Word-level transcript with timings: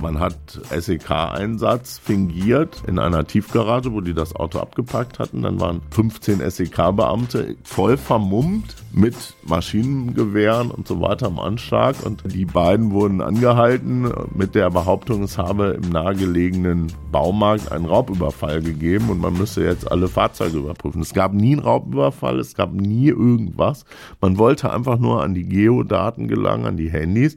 Man 0.00 0.18
hat 0.18 0.34
SEK-Einsatz 0.74 1.98
fingiert 1.98 2.82
in 2.86 2.98
einer 2.98 3.26
Tiefgarage, 3.26 3.92
wo 3.92 4.00
die 4.00 4.14
das 4.14 4.34
Auto 4.34 4.58
abgepackt 4.58 5.18
hatten. 5.18 5.42
Dann 5.42 5.60
waren 5.60 5.82
15 5.90 6.40
SEK-Beamte 6.50 7.56
voll 7.64 7.96
vermummt 7.96 8.76
mit 8.92 9.14
Maschinengewehren 9.46 10.70
und 10.70 10.88
so 10.88 11.00
weiter 11.00 11.26
am 11.26 11.38
Anschlag. 11.38 11.96
Und 12.04 12.22
die 12.32 12.46
beiden 12.46 12.92
wurden 12.92 13.20
angehalten 13.20 14.10
mit 14.34 14.54
der 14.54 14.70
Behauptung, 14.70 15.22
es 15.22 15.36
habe 15.36 15.78
im 15.82 15.90
nahegelegenen 15.90 16.86
Baumarkt 17.12 17.70
einen 17.70 17.84
Raubüberfall 17.84 18.62
gegeben 18.62 19.10
und 19.10 19.20
man 19.20 19.36
müsse 19.36 19.64
jetzt 19.64 19.90
alle 19.90 20.08
Fahrzeuge 20.08 20.58
überprüfen. 20.58 21.02
Es 21.02 21.12
gab 21.12 21.34
nie 21.34 21.52
einen 21.52 21.62
Raubüberfall, 21.62 22.38
es 22.38 22.54
gab 22.54 22.72
nie 22.72 23.08
irgendwas. 23.08 23.84
Man 24.20 24.38
wollte 24.38 24.72
einfach 24.72 24.98
nur 24.98 25.22
an 25.22 25.34
die 25.34 25.44
Geodaten 25.44 26.26
gelangen, 26.26 26.64
an 26.64 26.76
die 26.76 26.90
Handys. 26.90 27.36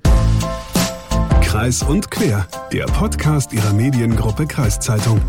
Kreis 1.54 1.84
und 1.84 2.10
Quer, 2.10 2.48
der 2.72 2.86
Podcast 2.86 3.54
ihrer 3.54 3.74
Mediengruppe 3.74 4.48
Kreiszeitung. 4.48 5.22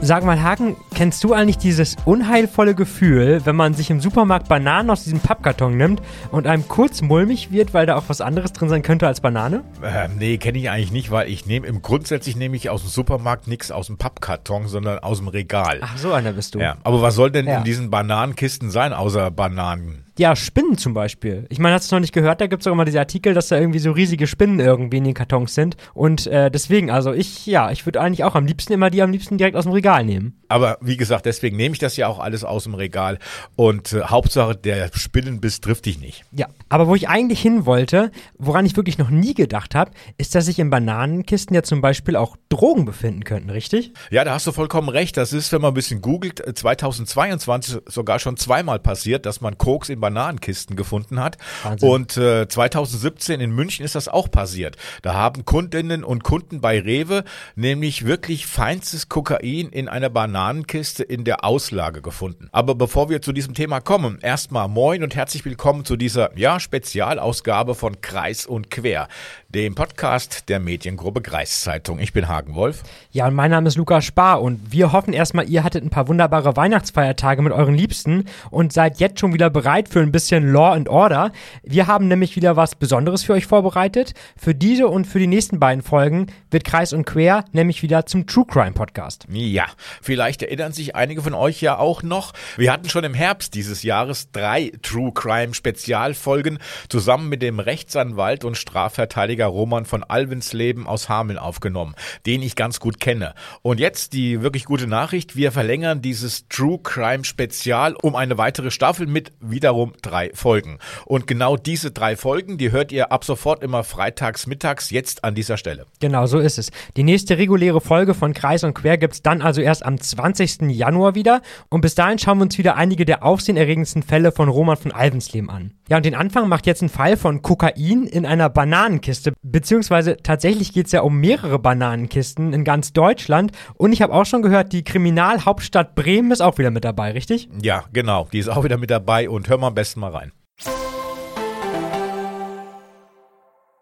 Sag 0.00 0.24
mal, 0.24 0.42
Haken, 0.42 0.76
kennst 0.94 1.22
du 1.24 1.34
eigentlich 1.34 1.58
dieses 1.58 1.96
unheilvolle 2.06 2.74
Gefühl, 2.74 3.42
wenn 3.44 3.54
man 3.54 3.74
sich 3.74 3.90
im 3.90 4.00
Supermarkt 4.00 4.48
Bananen 4.48 4.88
aus 4.88 5.04
diesem 5.04 5.20
Pappkarton 5.20 5.76
nimmt 5.76 6.00
und 6.30 6.46
einem 6.46 6.66
kurz 6.68 7.02
mulmig 7.02 7.52
wird, 7.52 7.74
weil 7.74 7.84
da 7.84 7.96
auch 7.96 8.04
was 8.08 8.22
anderes 8.22 8.54
drin 8.54 8.70
sein 8.70 8.80
könnte 8.80 9.06
als 9.06 9.20
Banane? 9.20 9.62
Ähm, 9.84 10.12
nee, 10.18 10.38
kenne 10.38 10.56
ich 10.56 10.70
eigentlich 10.70 10.90
nicht, 10.90 11.10
weil 11.10 11.28
ich 11.28 11.44
nehme 11.44 11.66
im 11.66 11.82
grundsätzlich 11.82 12.34
nehme 12.34 12.56
ich 12.56 12.70
aus 12.70 12.80
dem 12.80 12.88
Supermarkt 12.88 13.46
nichts 13.46 13.70
aus 13.70 13.88
dem 13.88 13.98
Pappkarton, 13.98 14.68
sondern 14.68 15.00
aus 15.00 15.18
dem 15.18 15.28
Regal. 15.28 15.80
Ach, 15.82 15.98
so 15.98 16.14
einer 16.14 16.32
bist 16.32 16.54
du. 16.54 16.60
Ja, 16.60 16.78
aber 16.82 17.02
was 17.02 17.14
soll 17.14 17.30
denn 17.30 17.46
Ja. 17.46 17.58
in 17.58 17.64
diesen 17.64 17.90
Bananenkisten 17.90 18.70
sein, 18.70 18.94
außer 18.94 19.30
Bananen? 19.30 20.06
Ja, 20.20 20.36
Spinnen 20.36 20.76
zum 20.76 20.92
Beispiel. 20.92 21.46
Ich 21.48 21.58
meine, 21.58 21.76
hast 21.76 21.90
du 21.90 21.96
noch 21.96 22.00
nicht 22.00 22.12
gehört? 22.12 22.42
Da 22.42 22.46
gibt 22.46 22.60
es 22.60 22.66
auch 22.66 22.72
immer 22.72 22.84
diese 22.84 22.98
Artikel, 22.98 23.32
dass 23.32 23.48
da 23.48 23.58
irgendwie 23.58 23.78
so 23.78 23.90
riesige 23.90 24.26
Spinnen 24.26 24.60
irgendwie 24.60 24.98
in 24.98 25.04
den 25.04 25.14
Kartons 25.14 25.54
sind. 25.54 25.78
Und 25.94 26.26
äh, 26.26 26.50
deswegen, 26.50 26.90
also 26.90 27.14
ich, 27.14 27.46
ja, 27.46 27.70
ich 27.70 27.86
würde 27.86 28.02
eigentlich 28.02 28.22
auch 28.22 28.34
am 28.34 28.44
liebsten 28.44 28.74
immer 28.74 28.90
die 28.90 29.00
am 29.00 29.12
liebsten 29.12 29.38
direkt 29.38 29.56
aus 29.56 29.64
dem 29.64 29.72
Regal 29.72 30.04
nehmen. 30.04 30.38
Aber 30.48 30.76
wie 30.82 30.98
gesagt, 30.98 31.24
deswegen 31.24 31.56
nehme 31.56 31.72
ich 31.72 31.78
das 31.78 31.96
ja 31.96 32.06
auch 32.06 32.18
alles 32.18 32.44
aus 32.44 32.64
dem 32.64 32.74
Regal. 32.74 33.18
Und 33.56 33.94
äh, 33.94 34.02
Hauptsache, 34.02 34.54
der 34.54 34.90
Spinnenbiss 34.92 35.62
trifft 35.62 35.86
dich 35.86 35.98
nicht. 36.00 36.26
Ja, 36.32 36.48
aber 36.68 36.86
wo 36.86 36.94
ich 36.94 37.08
eigentlich 37.08 37.40
hin 37.40 37.64
wollte, 37.64 38.10
woran 38.36 38.66
ich 38.66 38.76
wirklich 38.76 38.98
noch 38.98 39.08
nie 39.08 39.32
gedacht 39.32 39.74
habe, 39.74 39.92
ist, 40.18 40.34
dass 40.34 40.44
sich 40.44 40.58
in 40.58 40.68
Bananenkisten 40.68 41.54
ja 41.54 41.62
zum 41.62 41.80
Beispiel 41.80 42.16
auch 42.16 42.36
Drogen 42.50 42.84
befinden 42.84 43.24
könnten, 43.24 43.48
richtig? 43.48 43.92
Ja, 44.10 44.24
da 44.24 44.34
hast 44.34 44.46
du 44.46 44.52
vollkommen 44.52 44.90
recht. 44.90 45.16
Das 45.16 45.32
ist, 45.32 45.50
wenn 45.52 45.62
man 45.62 45.70
ein 45.70 45.74
bisschen 45.74 46.02
googelt, 46.02 46.46
äh, 46.46 46.52
2022 46.52 47.78
sogar 47.86 48.18
schon 48.18 48.36
zweimal 48.36 48.80
passiert, 48.80 49.24
dass 49.24 49.40
man 49.40 49.56
Koks 49.56 49.88
in 49.88 49.98
Bananenkisten 50.10 50.76
gefunden 50.76 51.20
hat. 51.20 51.38
Wahnsinn. 51.62 51.88
Und 51.88 52.16
äh, 52.16 52.48
2017 52.48 53.40
in 53.40 53.50
München 53.52 53.84
ist 53.84 53.94
das 53.94 54.08
auch 54.08 54.30
passiert. 54.30 54.76
Da 55.02 55.14
haben 55.14 55.44
Kundinnen 55.44 56.04
und 56.04 56.24
Kunden 56.24 56.60
bei 56.60 56.80
Rewe 56.80 57.24
nämlich 57.54 58.04
wirklich 58.04 58.46
feinstes 58.46 59.08
Kokain 59.08 59.68
in 59.68 59.88
einer 59.88 60.10
Bananenkiste 60.10 61.02
in 61.02 61.24
der 61.24 61.44
Auslage 61.44 62.02
gefunden. 62.02 62.48
Aber 62.52 62.74
bevor 62.74 63.08
wir 63.08 63.22
zu 63.22 63.32
diesem 63.32 63.54
Thema 63.54 63.80
kommen, 63.80 64.18
erstmal 64.20 64.68
moin 64.68 65.02
und 65.02 65.14
herzlich 65.14 65.44
willkommen 65.44 65.84
zu 65.84 65.96
dieser, 65.96 66.36
ja, 66.36 66.60
Spezialausgabe 66.60 67.74
von 67.74 68.00
Kreis 68.00 68.46
und 68.46 68.70
Quer, 68.70 69.08
dem 69.54 69.74
Podcast 69.74 70.48
der 70.48 70.60
Mediengruppe 70.60 71.22
Kreiszeitung. 71.22 71.98
Ich 71.98 72.12
bin 72.12 72.28
Hagen 72.28 72.54
Wolf. 72.54 72.84
Ja, 73.10 73.26
und 73.26 73.34
mein 73.34 73.50
Name 73.50 73.66
ist 73.66 73.76
Lukas 73.76 74.04
Spar 74.04 74.40
und 74.42 74.70
wir 74.70 74.92
hoffen 74.92 75.12
erstmal, 75.12 75.50
ihr 75.50 75.64
hattet 75.64 75.82
ein 75.82 75.90
paar 75.90 76.06
wunderbare 76.06 76.56
Weihnachtsfeiertage 76.56 77.42
mit 77.42 77.52
euren 77.52 77.74
Liebsten 77.74 78.26
und 78.50 78.72
seid 78.72 79.00
jetzt 79.00 79.18
schon 79.18 79.34
wieder 79.34 79.50
bereit 79.50 79.88
für 79.88 79.98
ein 80.00 80.12
bisschen 80.12 80.52
Law 80.52 80.72
and 80.72 80.88
Order. 80.88 81.32
Wir 81.64 81.88
haben 81.88 82.06
nämlich 82.06 82.36
wieder 82.36 82.54
was 82.54 82.76
Besonderes 82.76 83.24
für 83.24 83.32
euch 83.32 83.46
vorbereitet. 83.46 84.14
Für 84.36 84.54
diese 84.54 84.86
und 84.86 85.06
für 85.06 85.18
die 85.18 85.26
nächsten 85.26 85.58
beiden 85.58 85.82
Folgen 85.82 86.28
wird 86.52 86.62
Kreis 86.62 86.92
und 86.92 87.04
Quer 87.04 87.44
nämlich 87.50 87.82
wieder 87.82 88.06
zum 88.06 88.28
True 88.28 88.46
Crime 88.46 88.72
Podcast. 88.72 89.26
Ja, 89.32 89.66
vielleicht 90.00 90.42
erinnern 90.42 90.72
sich 90.72 90.94
einige 90.94 91.22
von 91.22 91.34
euch 91.34 91.60
ja 91.60 91.76
auch 91.76 92.04
noch. 92.04 92.34
Wir 92.56 92.72
hatten 92.72 92.88
schon 92.88 93.02
im 93.02 93.14
Herbst 93.14 93.54
dieses 93.54 93.82
Jahres 93.82 94.30
drei 94.30 94.70
True 94.82 95.10
Crime 95.12 95.54
Spezialfolgen 95.54 96.60
zusammen 96.88 97.28
mit 97.28 97.42
dem 97.42 97.58
Rechtsanwalt 97.58 98.44
und 98.44 98.56
Strafverteidiger 98.56 99.39
Roman 99.46 99.84
von 99.84 100.04
Alvensleben 100.04 100.86
aus 100.86 101.08
Hameln 101.08 101.38
aufgenommen, 101.38 101.94
den 102.26 102.42
ich 102.42 102.56
ganz 102.56 102.80
gut 102.80 103.00
kenne. 103.00 103.34
Und 103.62 103.80
jetzt 103.80 104.12
die 104.12 104.42
wirklich 104.42 104.64
gute 104.64 104.86
Nachricht, 104.86 105.36
wir 105.36 105.52
verlängern 105.52 106.02
dieses 106.02 106.48
True 106.48 106.78
Crime 106.82 107.24
Spezial 107.24 107.94
um 108.02 108.16
eine 108.16 108.38
weitere 108.38 108.70
Staffel 108.70 109.06
mit 109.06 109.32
wiederum 109.40 109.92
drei 110.02 110.30
Folgen. 110.34 110.78
Und 111.06 111.26
genau 111.26 111.56
diese 111.56 111.90
drei 111.90 112.16
Folgen, 112.16 112.58
die 112.58 112.72
hört 112.72 112.92
ihr 112.92 113.12
ab 113.12 113.24
sofort 113.24 113.62
immer 113.62 113.84
freitags 113.84 114.46
mittags 114.46 114.90
jetzt 114.90 115.24
an 115.24 115.34
dieser 115.34 115.56
Stelle. 115.56 115.86
Genau, 116.00 116.26
so 116.26 116.38
ist 116.38 116.58
es. 116.58 116.70
Die 116.96 117.02
nächste 117.02 117.38
reguläre 117.38 117.80
Folge 117.80 118.14
von 118.14 118.34
Kreis 118.34 118.64
und 118.64 118.74
Quer 118.74 118.98
gibt's 118.98 119.22
dann 119.22 119.42
also 119.42 119.60
erst 119.60 119.84
am 119.84 120.00
20. 120.00 120.62
Januar 120.70 121.14
wieder. 121.14 121.42
Und 121.68 121.80
bis 121.80 121.94
dahin 121.94 122.18
schauen 122.18 122.38
wir 122.38 122.44
uns 122.44 122.58
wieder 122.58 122.76
einige 122.76 123.04
der 123.04 123.24
aufsehenerregendsten 123.24 124.02
Fälle 124.02 124.32
von 124.32 124.48
Roman 124.48 124.76
von 124.76 124.92
Alvensleben 124.92 125.50
an. 125.50 125.74
Ja, 125.88 125.96
und 125.96 126.04
den 126.04 126.14
Anfang 126.14 126.48
macht 126.48 126.66
jetzt 126.66 126.82
ein 126.82 126.88
Fall 126.88 127.16
von 127.16 127.42
Kokain 127.42 128.06
in 128.06 128.26
einer 128.26 128.48
Bananenkiste. 128.48 129.29
Beziehungsweise 129.42 130.16
tatsächlich 130.22 130.72
geht's 130.72 130.92
ja 130.92 131.02
um 131.02 131.18
mehrere 131.18 131.58
Bananenkisten 131.58 132.52
in 132.52 132.64
ganz 132.64 132.92
Deutschland. 132.92 133.52
Und 133.74 133.92
ich 133.92 134.02
habe 134.02 134.12
auch 134.12 134.26
schon 134.26 134.42
gehört, 134.42 134.72
die 134.72 134.84
Kriminalhauptstadt 134.84 135.94
Bremen 135.94 136.30
ist 136.30 136.40
auch 136.40 136.58
wieder 136.58 136.70
mit 136.70 136.84
dabei, 136.84 137.12
richtig? 137.12 137.48
Ja, 137.62 137.84
genau, 137.92 138.28
die 138.32 138.38
ist 138.38 138.48
auch 138.48 138.64
wieder 138.64 138.78
mit 138.78 138.90
dabei 138.90 139.28
und 139.28 139.48
hör 139.48 139.58
mal 139.58 139.68
am 139.68 139.74
besten 139.74 140.00
mal 140.00 140.10
rein. 140.10 140.32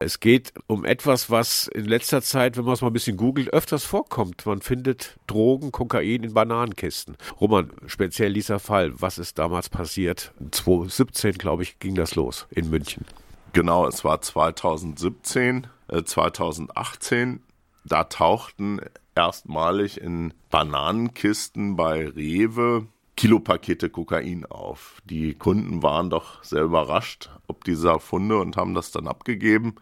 Es 0.00 0.20
geht 0.20 0.52
um 0.68 0.84
etwas, 0.84 1.28
was 1.28 1.66
in 1.66 1.84
letzter 1.84 2.22
Zeit, 2.22 2.56
wenn 2.56 2.64
man 2.64 2.74
es 2.74 2.82
mal 2.82 2.86
ein 2.86 2.92
bisschen 2.92 3.16
googelt, 3.16 3.52
öfters 3.52 3.82
vorkommt. 3.82 4.46
Man 4.46 4.60
findet 4.60 5.18
Drogen, 5.26 5.72
Kokain 5.72 6.22
in 6.22 6.34
Bananenkisten. 6.34 7.16
Roman, 7.40 7.72
speziell 7.86 8.32
dieser 8.32 8.60
Fall, 8.60 8.92
was 8.94 9.18
ist 9.18 9.40
damals 9.40 9.68
passiert? 9.68 10.32
2017, 10.52 11.32
glaube 11.32 11.64
ich, 11.64 11.80
ging 11.80 11.96
das 11.96 12.14
los 12.14 12.46
in 12.50 12.70
München. 12.70 13.06
Genau, 13.52 13.86
es 13.86 14.04
war 14.04 14.20
2017, 14.20 15.66
äh, 15.88 16.02
2018. 16.02 17.42
Da 17.84 18.04
tauchten 18.04 18.80
erstmalig 19.14 20.00
in 20.00 20.34
Bananenkisten 20.50 21.76
bei 21.76 22.08
Rewe 22.08 22.86
Kilopakete 23.16 23.90
Kokain 23.90 24.46
auf. 24.46 25.02
Die 25.04 25.34
Kunden 25.34 25.82
waren 25.82 26.08
doch 26.08 26.44
sehr 26.44 26.62
überrascht, 26.62 27.30
ob 27.48 27.64
dieser 27.64 27.98
Funde 27.98 28.38
und 28.38 28.56
haben 28.56 28.74
das 28.74 28.92
dann 28.92 29.08
abgegeben 29.08 29.74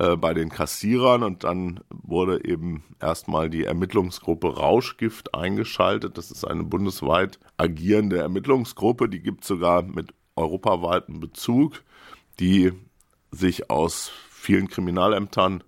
äh, 0.00 0.16
bei 0.16 0.34
den 0.34 0.48
Kassierern 0.48 1.22
und 1.22 1.44
dann 1.44 1.78
wurde 1.90 2.44
eben 2.44 2.82
erstmal 3.00 3.50
die 3.50 3.64
Ermittlungsgruppe 3.64 4.56
Rauschgift 4.56 5.32
eingeschaltet. 5.32 6.18
Das 6.18 6.32
ist 6.32 6.44
eine 6.44 6.64
bundesweit 6.64 7.38
agierende 7.56 8.18
Ermittlungsgruppe, 8.18 9.08
die 9.08 9.20
gibt 9.20 9.44
sogar 9.44 9.82
mit 9.82 10.12
europaweitem 10.34 11.20
Bezug, 11.20 11.84
die 12.40 12.72
sich 13.32 13.70
aus 13.70 14.12
vielen 14.30 14.68
Kriminalämtern, 14.68 15.64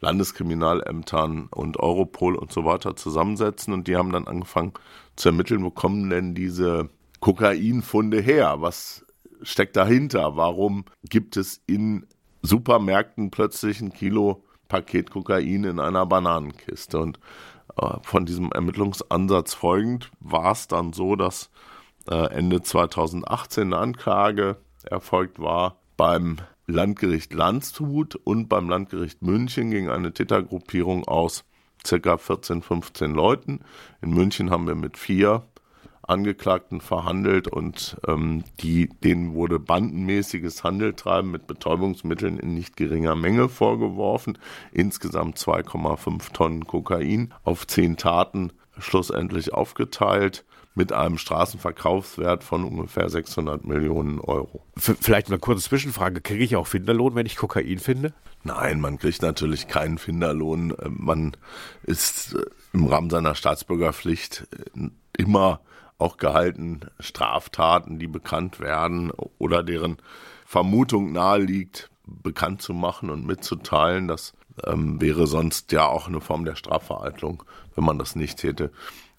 Landeskriminalämtern 0.00 1.48
und 1.50 1.78
Europol 1.78 2.36
und 2.36 2.52
so 2.52 2.64
weiter 2.64 2.94
zusammensetzen 2.96 3.72
und 3.72 3.88
die 3.88 3.96
haben 3.96 4.12
dann 4.12 4.28
angefangen 4.28 4.74
zu 5.16 5.30
ermitteln, 5.30 5.64
wo 5.64 5.70
kommen 5.70 6.10
denn 6.10 6.34
diese 6.34 6.90
Kokainfunde 7.20 8.20
her? 8.20 8.56
Was 8.60 9.06
steckt 9.42 9.76
dahinter? 9.76 10.36
Warum 10.36 10.84
gibt 11.08 11.36
es 11.36 11.62
in 11.66 12.06
Supermärkten 12.42 13.30
plötzlich 13.30 13.80
ein 13.80 13.92
Kilo 13.92 14.44
Paket 14.68 15.10
Kokain 15.10 15.64
in 15.64 15.80
einer 15.80 16.04
Bananenkiste? 16.04 16.98
Und 16.98 17.18
äh, 17.80 17.96
von 18.02 18.26
diesem 18.26 18.52
Ermittlungsansatz 18.52 19.54
folgend 19.54 20.10
war 20.20 20.52
es 20.52 20.68
dann 20.68 20.92
so, 20.92 21.16
dass 21.16 21.50
äh, 22.08 22.34
Ende 22.34 22.62
2018 22.62 23.64
eine 23.64 23.78
Anklage 23.78 24.58
erfolgt 24.84 25.40
war 25.40 25.76
beim 25.96 26.38
Landgericht 26.66 27.32
Landshut 27.32 28.16
und 28.16 28.48
beim 28.48 28.68
Landgericht 28.68 29.22
München 29.22 29.70
gegen 29.70 29.88
eine 29.88 30.12
Tätergruppierung 30.12 31.06
aus 31.06 31.44
circa 31.86 32.18
14, 32.18 32.62
15 32.62 33.12
Leuten. 33.12 33.60
In 34.02 34.12
München 34.12 34.50
haben 34.50 34.66
wir 34.66 34.74
mit 34.74 34.96
vier 34.96 35.44
Angeklagten 36.02 36.80
verhandelt 36.80 37.48
und 37.48 37.96
ähm, 38.06 38.44
die, 38.60 38.88
denen 38.88 39.34
wurde 39.34 39.58
bandenmäßiges 39.58 40.62
Handeltreiben 40.62 41.30
mit 41.30 41.46
Betäubungsmitteln 41.46 42.38
in 42.38 42.54
nicht 42.54 42.76
geringer 42.76 43.16
Menge 43.16 43.48
vorgeworfen. 43.48 44.38
Insgesamt 44.72 45.38
2,5 45.38 46.32
Tonnen 46.32 46.66
Kokain 46.66 47.34
auf 47.44 47.66
zehn 47.66 47.96
Taten 47.96 48.52
schlussendlich 48.78 49.52
aufgeteilt 49.52 50.44
mit 50.76 50.92
einem 50.92 51.16
Straßenverkaufswert 51.16 52.44
von 52.44 52.62
ungefähr 52.62 53.08
600 53.08 53.64
Millionen 53.64 54.20
Euro. 54.20 54.62
Vielleicht 54.76 55.28
eine 55.28 55.38
kurze 55.38 55.64
Zwischenfrage. 55.64 56.20
Kriege 56.20 56.44
ich 56.44 56.54
auch 56.54 56.66
Finderlohn, 56.66 57.14
wenn 57.14 57.24
ich 57.24 57.36
Kokain 57.36 57.78
finde? 57.78 58.12
Nein, 58.44 58.80
man 58.80 58.98
kriegt 58.98 59.22
natürlich 59.22 59.68
keinen 59.68 59.96
Finderlohn. 59.96 60.74
Man 60.88 61.34
ist 61.82 62.34
äh, 62.34 62.42
im 62.74 62.86
Rahmen 62.86 63.08
seiner 63.08 63.34
Staatsbürgerpflicht 63.34 64.46
äh, 64.76 64.90
immer 65.16 65.60
auch 65.98 66.18
gehalten, 66.18 66.80
Straftaten, 67.00 67.98
die 67.98 68.06
bekannt 68.06 68.60
werden 68.60 69.10
oder 69.38 69.62
deren 69.62 69.96
Vermutung 70.44 71.10
naheliegt, 71.12 71.90
bekannt 72.04 72.60
zu 72.60 72.74
machen 72.74 73.08
und 73.08 73.26
mitzuteilen. 73.26 74.08
Das 74.08 74.34
ähm, 74.64 75.00
wäre 75.00 75.26
sonst 75.26 75.72
ja 75.72 75.86
auch 75.86 76.06
eine 76.06 76.20
Form 76.20 76.44
der 76.44 76.54
Strafvereitlung, 76.54 77.44
wenn 77.74 77.84
man 77.84 77.98
das 77.98 78.14
nicht 78.14 78.38
täte. 78.38 78.70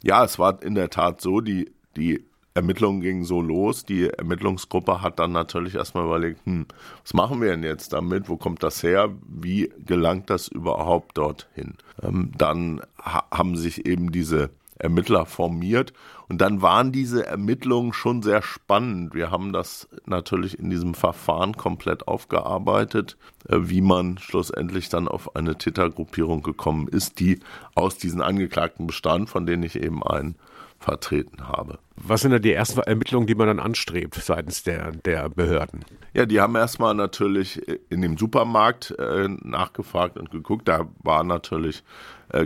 Ja, 0.04 0.24
es 0.24 0.40
war 0.40 0.62
in 0.62 0.76
der 0.76 0.90
Tat 0.90 1.22
so, 1.22 1.42
die, 1.42 1.72
die 1.96 2.24
Ermittlungen 2.58 3.02
gingen 3.02 3.24
so 3.24 3.42
los. 3.42 3.86
Die 3.86 4.10
Ermittlungsgruppe 4.10 5.02
hat 5.02 5.20
dann 5.20 5.32
natürlich 5.32 5.76
erstmal 5.76 6.06
überlegt, 6.06 6.46
hm, 6.46 6.66
was 7.04 7.14
machen 7.14 7.40
wir 7.40 7.52
denn 7.52 7.64
jetzt 7.64 7.94
damit? 7.94 8.30
Wo 8.30 8.36
kommt 8.36 8.64
das 8.64 8.82
her? 8.82 9.14
Wie 9.28 9.72
gelangt 9.86 10.30
das 10.30 10.48
überhaupt 10.48 11.18
dorthin? 11.18 11.76
Ähm, 12.02 12.32
dann 12.38 12.82
ha 13.00 13.26
haben 13.32 13.56
sich 13.56 13.86
eben 13.86 14.12
diese 14.12 14.50
Ermittler 14.80 15.26
formiert. 15.26 15.94
Und 16.30 16.42
dann 16.42 16.62
waren 16.62 16.92
diese 16.92 17.26
Ermittlungen 17.26 17.94
schon 17.94 18.22
sehr 18.22 18.42
spannend. 18.42 19.14
Wir 19.14 19.32
haben 19.32 19.54
das 19.54 19.88
natürlich 20.06 20.60
in 20.60 20.70
diesem 20.70 20.94
Verfahren 20.94 21.56
komplett 21.56 22.08
aufgearbeitet, 22.08 23.18
äh, 23.48 23.58
wie 23.62 23.82
man 23.82 24.18
schlussendlich 24.18 24.90
dann 24.90 25.08
auf 25.08 25.36
eine 25.36 25.58
Tätergruppierung 25.58 26.44
gekommen 26.44 26.88
ist, 26.88 27.20
die 27.20 27.40
aus 27.76 27.98
diesen 27.98 28.22
Angeklagten 28.22 28.88
bestand, 28.88 29.30
von 29.30 29.46
denen 29.46 29.64
ich 29.64 29.76
eben 29.76 30.04
einen 30.04 30.36
vertreten 30.80 31.48
habe. 31.48 31.80
Was 31.96 32.22
sind 32.22 32.32
da 32.32 32.40
die 32.40 32.54
ersten 32.54 32.80
Ermittlungen, 32.82 33.26
die 33.26 33.36
man 33.36 33.48
dann 33.48 33.60
anstrebt 33.60 34.16
seitens 34.16 34.64
der, 34.64 34.92
der 34.92 35.30
Behörden? 35.30 35.84
Ja, 36.14 36.26
die 36.26 36.40
haben 36.40 36.56
erstmal 36.56 36.94
natürlich 36.94 37.62
in 37.90 38.02
dem 38.02 38.18
Supermarkt 38.18 38.92
äh, 38.92 39.28
nachgefragt 39.28 40.18
und 40.18 40.30
geguckt. 40.30 40.68
Da 40.68 40.88
war 41.00 41.24
natürlich 41.24 41.84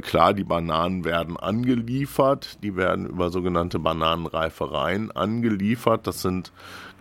klar, 0.01 0.33
die 0.33 0.43
Bananen 0.43 1.05
werden 1.05 1.37
angeliefert. 1.37 2.63
Die 2.63 2.75
werden 2.75 3.07
über 3.07 3.29
sogenannte 3.29 3.79
Bananenreifereien 3.79 5.11
angeliefert. 5.11 6.05
Das 6.07 6.21
sind 6.21 6.51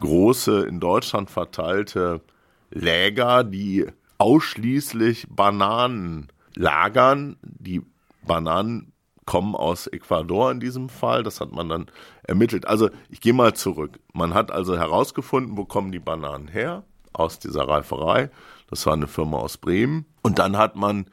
große, 0.00 0.62
in 0.62 0.80
Deutschland 0.80 1.30
verteilte 1.30 2.22
Läger, 2.70 3.44
die 3.44 3.86
ausschließlich 4.18 5.26
Bananen 5.30 6.28
lagern. 6.54 7.36
Die 7.42 7.82
Bananen 8.26 8.92
kommen 9.26 9.54
aus 9.54 9.86
Ecuador 9.86 10.50
in 10.50 10.60
diesem 10.60 10.88
Fall. 10.88 11.22
Das 11.22 11.40
hat 11.40 11.52
man 11.52 11.68
dann 11.68 11.86
ermittelt. 12.22 12.66
Also 12.66 12.90
ich 13.08 13.20
gehe 13.20 13.32
mal 13.32 13.54
zurück. 13.54 14.00
Man 14.12 14.34
hat 14.34 14.50
also 14.50 14.76
herausgefunden, 14.76 15.56
wo 15.56 15.64
kommen 15.64 15.92
die 15.92 16.00
Bananen 16.00 16.48
her? 16.48 16.84
Aus 17.12 17.38
dieser 17.38 17.68
Reiferei. 17.68 18.30
Das 18.68 18.86
war 18.86 18.92
eine 18.92 19.08
Firma 19.08 19.38
aus 19.38 19.56
Bremen. 19.56 20.06
Und 20.22 20.38
dann 20.38 20.56
hat 20.56 20.76
man 20.76 21.06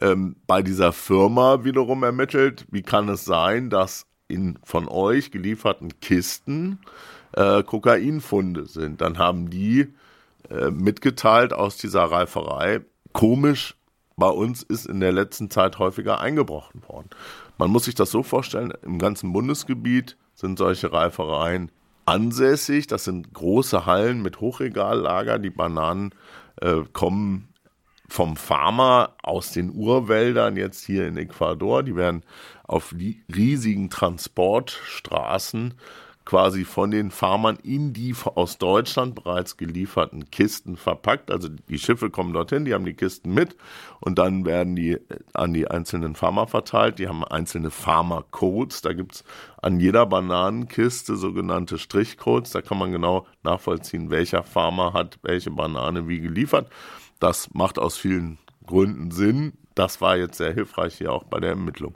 ähm, 0.00 0.36
bei 0.46 0.62
dieser 0.62 0.92
Firma 0.92 1.64
wiederum 1.64 2.02
ermittelt, 2.02 2.66
wie 2.70 2.82
kann 2.82 3.08
es 3.08 3.24
sein, 3.24 3.70
dass 3.70 4.06
in 4.28 4.58
von 4.64 4.88
euch 4.88 5.30
gelieferten 5.30 6.00
Kisten 6.00 6.78
äh, 7.32 7.62
Kokainfunde 7.62 8.66
sind. 8.66 9.00
Dann 9.00 9.18
haben 9.18 9.50
die 9.50 9.92
äh, 10.50 10.70
mitgeteilt 10.70 11.52
aus 11.52 11.76
dieser 11.76 12.04
Reiferei, 12.04 12.80
komisch, 13.12 13.76
bei 14.16 14.28
uns 14.28 14.62
ist 14.62 14.86
in 14.86 15.00
der 15.00 15.12
letzten 15.12 15.50
Zeit 15.50 15.78
häufiger 15.78 16.20
eingebrochen 16.20 16.82
worden. 16.86 17.10
Man 17.58 17.70
muss 17.70 17.84
sich 17.84 17.94
das 17.94 18.10
so 18.10 18.22
vorstellen, 18.22 18.72
im 18.82 18.98
ganzen 18.98 19.32
Bundesgebiet 19.32 20.16
sind 20.34 20.58
solche 20.58 20.92
Reifereien 20.92 21.70
ansässig. 22.06 22.86
Das 22.86 23.04
sind 23.04 23.32
große 23.34 23.86
Hallen 23.86 24.22
mit 24.22 24.40
Hochregallager. 24.40 25.38
Die 25.38 25.50
Bananen 25.50 26.14
äh, 26.60 26.82
kommen 26.92 27.48
vom 28.08 28.36
Farmer 28.36 29.16
aus 29.22 29.52
den 29.52 29.74
Urwäldern 29.74 30.56
jetzt 30.56 30.84
hier 30.84 31.06
in 31.06 31.16
Ecuador. 31.16 31.82
Die 31.82 31.96
werden 31.96 32.22
auf 32.64 32.94
riesigen 33.28 33.90
Transportstraßen 33.90 35.74
quasi 36.24 36.64
von 36.64 36.90
den 36.90 37.10
Farmern 37.10 37.58
in 37.62 37.92
die 37.92 38.14
aus 38.34 38.56
Deutschland 38.58 39.14
bereits 39.14 39.56
gelieferten 39.56 40.30
Kisten 40.30 40.76
verpackt. 40.76 41.30
Also 41.30 41.48
die 41.48 41.78
Schiffe 41.78 42.10
kommen 42.10 42.32
dorthin, 42.32 42.64
die 42.64 42.72
haben 42.72 42.86
die 42.86 42.94
Kisten 42.94 43.34
mit 43.34 43.56
und 44.00 44.18
dann 44.18 44.46
werden 44.46 44.74
die 44.74 44.98
an 45.34 45.52
die 45.52 45.68
einzelnen 45.68 46.14
Farmer 46.14 46.46
verteilt. 46.46 46.98
Die 46.98 47.08
haben 47.08 47.24
einzelne 47.24 47.70
Farmer-Codes. 47.70 48.80
Da 48.80 48.94
gibt's 48.94 49.24
an 49.60 49.80
jeder 49.80 50.06
Bananenkiste 50.06 51.16
sogenannte 51.16 51.78
Strichcodes. 51.78 52.52
Da 52.52 52.62
kann 52.62 52.78
man 52.78 52.92
genau 52.92 53.26
nachvollziehen, 53.42 54.10
welcher 54.10 54.42
Farmer 54.42 54.94
hat 54.94 55.18
welche 55.22 55.50
Banane 55.50 56.08
wie 56.08 56.20
geliefert. 56.20 56.70
Das 57.24 57.54
macht 57.54 57.78
aus 57.78 57.96
vielen 57.96 58.36
Gründen 58.66 59.10
Sinn. 59.10 59.54
Das 59.74 60.02
war 60.02 60.14
jetzt 60.18 60.36
sehr 60.36 60.52
hilfreich 60.52 60.96
hier 60.98 61.10
auch 61.10 61.24
bei 61.24 61.40
der 61.40 61.50
Ermittlung. 61.50 61.94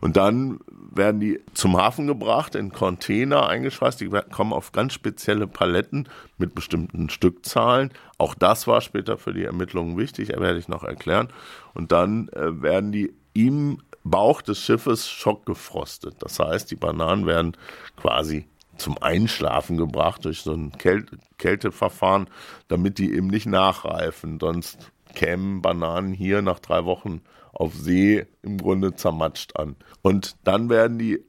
Und 0.00 0.16
dann 0.16 0.60
werden 0.70 1.18
die 1.18 1.40
zum 1.52 1.76
Hafen 1.76 2.06
gebracht, 2.06 2.54
in 2.54 2.70
Container 2.70 3.48
eingeschweißt. 3.48 4.00
Die 4.00 4.08
kommen 4.08 4.52
auf 4.52 4.70
ganz 4.70 4.92
spezielle 4.92 5.48
Paletten 5.48 6.08
mit 6.36 6.54
bestimmten 6.54 7.10
Stückzahlen. 7.10 7.92
Auch 8.18 8.36
das 8.36 8.68
war 8.68 8.80
später 8.80 9.18
für 9.18 9.32
die 9.32 9.42
Ermittlungen 9.42 9.98
wichtig, 9.98 10.28
werde 10.28 10.60
ich 10.60 10.68
noch 10.68 10.84
erklären. 10.84 11.26
Und 11.74 11.90
dann 11.90 12.28
äh, 12.28 12.62
werden 12.62 12.92
die 12.92 13.12
im 13.34 13.82
Bauch 14.04 14.42
des 14.42 14.60
Schiffes 14.60 15.10
schockgefrostet. 15.10 16.14
Das 16.20 16.38
heißt, 16.38 16.70
die 16.70 16.76
Bananen 16.76 17.26
werden 17.26 17.56
quasi 17.96 18.46
zum 18.78 18.96
Einschlafen 19.00 19.76
gebracht 19.76 20.24
durch 20.24 20.40
so 20.40 20.52
ein 20.52 20.72
Käl 20.72 21.06
Kälteverfahren, 21.38 22.28
damit 22.68 22.98
die 22.98 23.14
eben 23.14 23.28
nicht 23.28 23.46
nachreifen. 23.46 24.38
Sonst 24.40 24.90
kämen 25.14 25.62
Bananen 25.62 26.12
hier 26.12 26.42
nach 26.42 26.58
drei 26.58 26.84
Wochen 26.84 27.20
auf 27.52 27.74
See 27.74 28.26
im 28.42 28.58
Grunde 28.58 28.94
zermatscht 28.94 29.56
an. 29.56 29.76
Und 30.02 30.36
dann 30.44 30.68
werden 30.68 30.98
die 30.98 31.24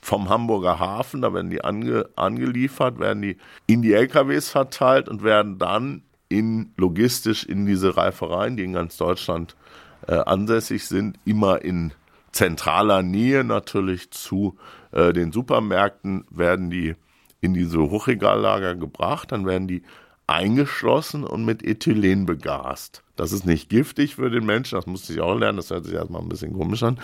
vom 0.00 0.28
Hamburger 0.28 0.78
Hafen, 0.78 1.22
da 1.22 1.32
werden 1.32 1.50
die 1.50 1.64
ange, 1.64 2.10
angeliefert, 2.14 2.98
werden 2.98 3.22
die 3.22 3.38
in 3.66 3.80
die 3.80 3.94
LKWs 3.94 4.50
verteilt 4.50 5.08
und 5.08 5.22
werden 5.22 5.58
dann 5.58 6.02
in 6.28 6.72
logistisch 6.76 7.44
in 7.44 7.64
diese 7.64 7.96
Reifereien, 7.96 8.56
die 8.56 8.64
in 8.64 8.74
ganz 8.74 8.98
Deutschland 8.98 9.56
äh, 10.06 10.14
ansässig 10.14 10.86
sind, 10.86 11.18
immer 11.24 11.62
in 11.62 11.92
zentraler 12.34 13.02
Nähe 13.02 13.44
natürlich 13.44 14.10
zu 14.10 14.56
äh, 14.92 15.12
den 15.12 15.32
Supermärkten, 15.32 16.24
werden 16.30 16.70
die 16.70 16.94
in 17.40 17.54
diese 17.54 17.78
Hochregallager 17.78 18.74
gebracht, 18.74 19.32
dann 19.32 19.46
werden 19.46 19.68
die 19.68 19.82
eingeschlossen 20.26 21.24
und 21.24 21.44
mit 21.44 21.62
Ethylen 21.62 22.26
begast. 22.26 23.02
Das 23.16 23.32
ist 23.32 23.46
nicht 23.46 23.68
giftig 23.68 24.16
für 24.16 24.30
den 24.30 24.46
Menschen, 24.46 24.76
das 24.76 24.86
musste 24.86 25.12
ich 25.12 25.20
auch 25.20 25.38
lernen, 25.38 25.58
das 25.58 25.70
hört 25.70 25.84
sich 25.84 25.94
erstmal 25.94 26.22
ein 26.22 26.28
bisschen 26.28 26.54
komisch 26.54 26.82
an. 26.82 26.98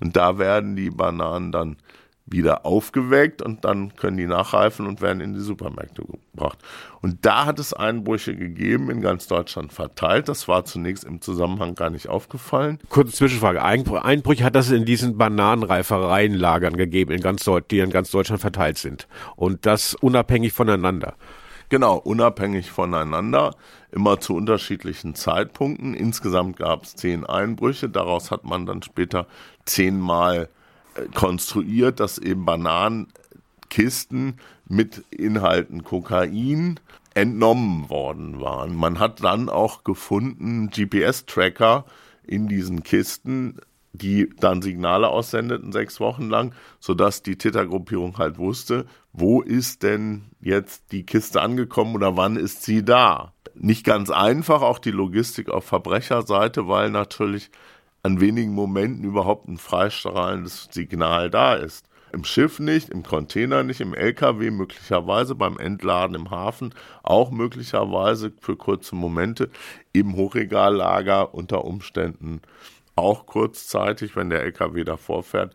Und 0.00 0.16
da 0.16 0.38
werden 0.38 0.76
die 0.76 0.90
Bananen 0.90 1.52
dann 1.52 1.76
wieder 2.26 2.64
aufgeweckt 2.64 3.42
und 3.42 3.64
dann 3.64 3.94
können 3.96 4.16
die 4.16 4.26
nachreifen 4.26 4.86
und 4.86 5.02
werden 5.02 5.20
in 5.20 5.34
die 5.34 5.40
Supermärkte 5.40 6.02
gebracht. 6.32 6.58
Und 7.02 7.18
da 7.26 7.44
hat 7.44 7.58
es 7.58 7.74
Einbrüche 7.74 8.34
gegeben, 8.34 8.90
in 8.90 9.02
ganz 9.02 9.26
Deutschland 9.26 9.72
verteilt. 9.72 10.28
Das 10.28 10.48
war 10.48 10.64
zunächst 10.64 11.04
im 11.04 11.20
Zusammenhang 11.20 11.74
gar 11.74 11.90
nicht 11.90 12.08
aufgefallen. 12.08 12.78
Kurze 12.88 13.12
Zwischenfrage. 13.12 13.62
Einbrüche 13.62 14.44
hat 14.44 14.56
es 14.56 14.70
in 14.70 14.86
diesen 14.86 15.18
Bananenreifereienlagern 15.18 16.76
gegeben, 16.76 17.12
in 17.12 17.20
ganz, 17.20 17.48
die 17.70 17.78
in 17.80 17.90
ganz 17.90 18.10
Deutschland 18.10 18.40
verteilt 18.40 18.78
sind. 18.78 19.06
Und 19.36 19.66
das 19.66 19.94
unabhängig 19.94 20.54
voneinander. 20.54 21.14
Genau, 21.68 21.96
unabhängig 21.96 22.70
voneinander, 22.70 23.54
immer 23.90 24.20
zu 24.20 24.34
unterschiedlichen 24.34 25.14
Zeitpunkten. 25.14 25.92
Insgesamt 25.92 26.56
gab 26.56 26.84
es 26.84 26.94
zehn 26.94 27.24
Einbrüche. 27.26 27.88
Daraus 27.88 28.30
hat 28.30 28.44
man 28.44 28.64
dann 28.64 28.82
später 28.82 29.26
zehnmal 29.64 30.44
äh, 30.44 30.63
konstruiert, 31.14 32.00
dass 32.00 32.18
eben 32.18 32.44
Bananenkisten 32.44 34.38
mit 34.68 35.04
Inhalten 35.10 35.84
Kokain 35.84 36.80
entnommen 37.14 37.88
worden 37.88 38.40
waren. 38.40 38.74
Man 38.74 38.98
hat 38.98 39.22
dann 39.22 39.48
auch 39.48 39.84
gefunden 39.84 40.70
GPS-Tracker 40.70 41.84
in 42.26 42.48
diesen 42.48 42.82
Kisten, 42.82 43.58
die 43.92 44.28
dann 44.40 44.60
Signale 44.60 45.08
aussendeten 45.08 45.70
sechs 45.70 46.00
Wochen 46.00 46.28
lang, 46.28 46.52
sodass 46.80 47.22
die 47.22 47.38
Tätergruppierung 47.38 48.18
halt 48.18 48.38
wusste, 48.38 48.86
wo 49.12 49.40
ist 49.40 49.84
denn 49.84 50.24
jetzt 50.40 50.90
die 50.90 51.06
Kiste 51.06 51.40
angekommen 51.40 51.94
oder 51.94 52.16
wann 52.16 52.36
ist 52.36 52.64
sie 52.64 52.84
da? 52.84 53.32
Nicht 53.54 53.84
ganz 53.84 54.10
einfach, 54.10 54.62
auch 54.62 54.80
die 54.80 54.90
Logistik 54.90 55.48
auf 55.48 55.64
Verbrecherseite, 55.64 56.66
weil 56.66 56.90
natürlich 56.90 57.50
an 58.04 58.20
wenigen 58.20 58.52
Momenten 58.52 59.02
überhaupt 59.02 59.48
ein 59.48 59.56
freistrahlendes 59.56 60.68
Signal 60.70 61.30
da 61.30 61.54
ist. 61.54 61.88
Im 62.12 62.22
Schiff 62.22 62.60
nicht, 62.60 62.90
im 62.90 63.02
Container 63.02 63.64
nicht, 63.64 63.80
im 63.80 63.94
LKW 63.94 64.50
möglicherweise, 64.52 65.34
beim 65.34 65.58
Entladen 65.58 66.14
im 66.14 66.30
Hafen 66.30 66.72
auch 67.02 67.32
möglicherweise 67.32 68.32
für 68.40 68.56
kurze 68.56 68.94
Momente, 68.94 69.50
im 69.92 70.14
Hochregallager 70.14 71.34
unter 71.34 71.64
Umständen 71.64 72.40
auch 72.94 73.26
kurzzeitig, 73.26 74.14
wenn 74.14 74.30
der 74.30 74.42
LKW 74.42 74.84
davor 74.84 75.24
fährt, 75.24 75.54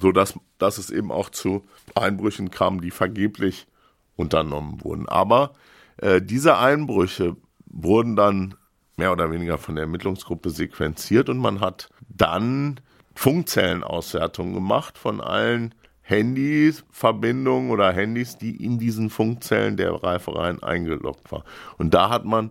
so 0.00 0.12
dass, 0.12 0.38
dass 0.56 0.78
es 0.78 0.90
eben 0.90 1.10
auch 1.10 1.28
zu 1.28 1.64
Einbrüchen 1.94 2.50
kam, 2.50 2.80
die 2.80 2.92
vergeblich 2.92 3.66
unternommen 4.16 4.82
wurden. 4.84 5.08
Aber 5.08 5.52
äh, 5.98 6.22
diese 6.22 6.56
Einbrüche 6.58 7.36
wurden 7.66 8.16
dann 8.16 8.54
mehr 8.98 9.12
oder 9.12 9.30
weniger 9.30 9.56
von 9.56 9.76
der 9.76 9.84
Ermittlungsgruppe 9.84 10.50
sequenziert 10.50 11.28
und 11.28 11.38
man 11.38 11.60
hat 11.60 11.88
dann 12.08 12.80
Funkzellenauswertungen 13.14 14.54
gemacht 14.54 14.98
von 14.98 15.20
allen 15.20 15.74
Handyverbindungen 16.02 17.70
oder 17.70 17.92
Handys, 17.92 18.38
die 18.38 18.64
in 18.64 18.78
diesen 18.78 19.10
Funkzellen 19.10 19.76
der 19.76 19.92
Reifereien 19.92 20.62
eingeloggt 20.62 21.30
waren. 21.30 21.42
Und 21.76 21.94
da 21.94 22.10
hat 22.10 22.24
man 22.24 22.50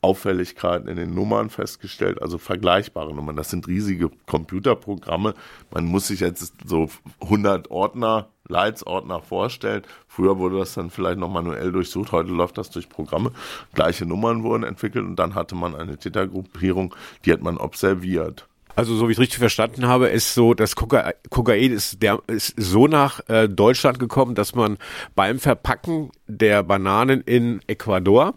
Auffälligkeiten 0.00 0.88
in 0.88 0.96
den 0.96 1.14
Nummern 1.14 1.48
festgestellt, 1.48 2.20
also 2.20 2.38
vergleichbare 2.38 3.14
Nummern. 3.14 3.36
Das 3.36 3.50
sind 3.50 3.66
riesige 3.66 4.10
Computerprogramme. 4.26 5.34
Man 5.70 5.86
muss 5.86 6.08
sich 6.08 6.20
jetzt 6.20 6.54
so 6.66 6.88
100 7.22 7.70
Ordner, 7.70 8.28
Leitsordner 8.48 9.20
vorstellen. 9.20 9.82
Früher 10.08 10.38
wurde 10.38 10.58
das 10.58 10.74
dann 10.74 10.90
vielleicht 10.90 11.18
noch 11.18 11.30
manuell 11.30 11.72
durchsucht, 11.72 12.12
heute 12.12 12.30
läuft 12.30 12.58
das 12.58 12.70
durch 12.70 12.88
Programme. 12.88 13.32
Gleiche 13.74 14.06
Nummern 14.06 14.42
wurden 14.42 14.64
entwickelt 14.64 15.04
und 15.04 15.16
dann 15.16 15.34
hatte 15.34 15.54
man 15.54 15.74
eine 15.74 15.96
Tätergruppierung, 15.96 16.94
die 17.24 17.32
hat 17.32 17.42
man 17.42 17.56
observiert. 17.56 18.46
Also 18.76 18.96
so 18.96 19.08
wie 19.08 19.12
ich 19.12 19.18
richtig 19.18 19.38
verstanden 19.38 19.86
habe, 19.86 20.08
ist 20.08 20.34
so, 20.34 20.52
dass 20.52 20.74
Kokain 20.74 21.72
ist, 21.72 22.02
der, 22.02 22.18
ist 22.26 22.54
so 22.56 22.88
nach 22.88 23.20
äh, 23.28 23.48
Deutschland 23.48 24.00
gekommen, 24.00 24.34
dass 24.34 24.54
man 24.54 24.78
beim 25.14 25.38
Verpacken 25.38 26.10
der 26.26 26.62
Bananen 26.64 27.20
in 27.20 27.60
Ecuador 27.68 28.34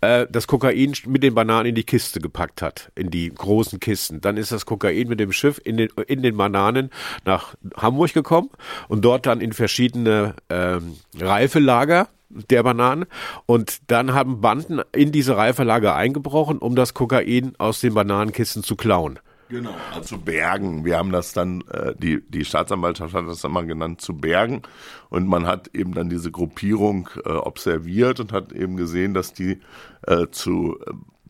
äh, 0.00 0.26
das 0.30 0.46
Kokain 0.46 0.94
mit 1.06 1.22
den 1.22 1.34
Bananen 1.34 1.66
in 1.66 1.74
die 1.74 1.84
Kiste 1.84 2.20
gepackt 2.20 2.62
hat, 2.62 2.90
in 2.94 3.10
die 3.10 3.32
großen 3.32 3.80
Kisten. 3.80 4.20
Dann 4.20 4.36
ist 4.36 4.52
das 4.52 4.66
Kokain 4.66 5.08
mit 5.08 5.20
dem 5.20 5.32
Schiff 5.32 5.60
in 5.64 5.76
den, 5.76 5.88
in 6.06 6.22
den 6.22 6.36
Bananen 6.36 6.90
nach 7.24 7.54
Hamburg 7.76 8.12
gekommen 8.12 8.50
und 8.88 9.04
dort 9.04 9.26
dann 9.26 9.40
in 9.40 9.52
verschiedene 9.52 10.34
ähm, 10.48 10.96
Reifelager 11.18 12.08
der 12.28 12.62
Bananen. 12.62 13.06
Und 13.46 13.90
dann 13.90 14.14
haben 14.14 14.40
Banden 14.40 14.80
in 14.92 15.12
diese 15.12 15.36
Reifelager 15.36 15.94
eingebrochen, 15.94 16.58
um 16.58 16.74
das 16.74 16.94
Kokain 16.94 17.54
aus 17.58 17.80
den 17.80 17.94
Bananenkisten 17.94 18.62
zu 18.62 18.76
klauen. 18.76 19.18
Genau, 19.48 19.74
also 19.94 20.16
zu 20.16 20.18
bergen. 20.20 20.84
Wir 20.84 20.98
haben 20.98 21.10
das 21.10 21.32
dann, 21.32 21.62
äh, 21.70 21.94
die, 21.96 22.22
die 22.28 22.44
Staatsanwaltschaft 22.44 23.14
hat 23.14 23.26
das 23.26 23.44
immer 23.44 23.64
genannt, 23.64 24.00
zu 24.00 24.14
bergen. 24.14 24.62
Und 25.08 25.26
man 25.26 25.46
hat 25.46 25.74
eben 25.74 25.94
dann 25.94 26.10
diese 26.10 26.30
Gruppierung 26.30 27.08
äh, 27.24 27.30
observiert 27.30 28.20
und 28.20 28.32
hat 28.32 28.52
eben 28.52 28.76
gesehen, 28.76 29.14
dass 29.14 29.32
die 29.32 29.60
äh, 30.06 30.26
zu 30.30 30.78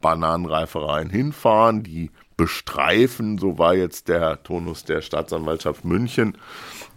Bananenreifereien 0.00 1.10
hinfahren, 1.10 1.82
die 1.82 2.10
bestreifen, 2.36 3.38
so 3.38 3.58
war 3.58 3.74
jetzt 3.74 4.08
der 4.08 4.42
Tonus 4.42 4.84
der 4.84 5.00
Staatsanwaltschaft 5.00 5.84
München, 5.84 6.38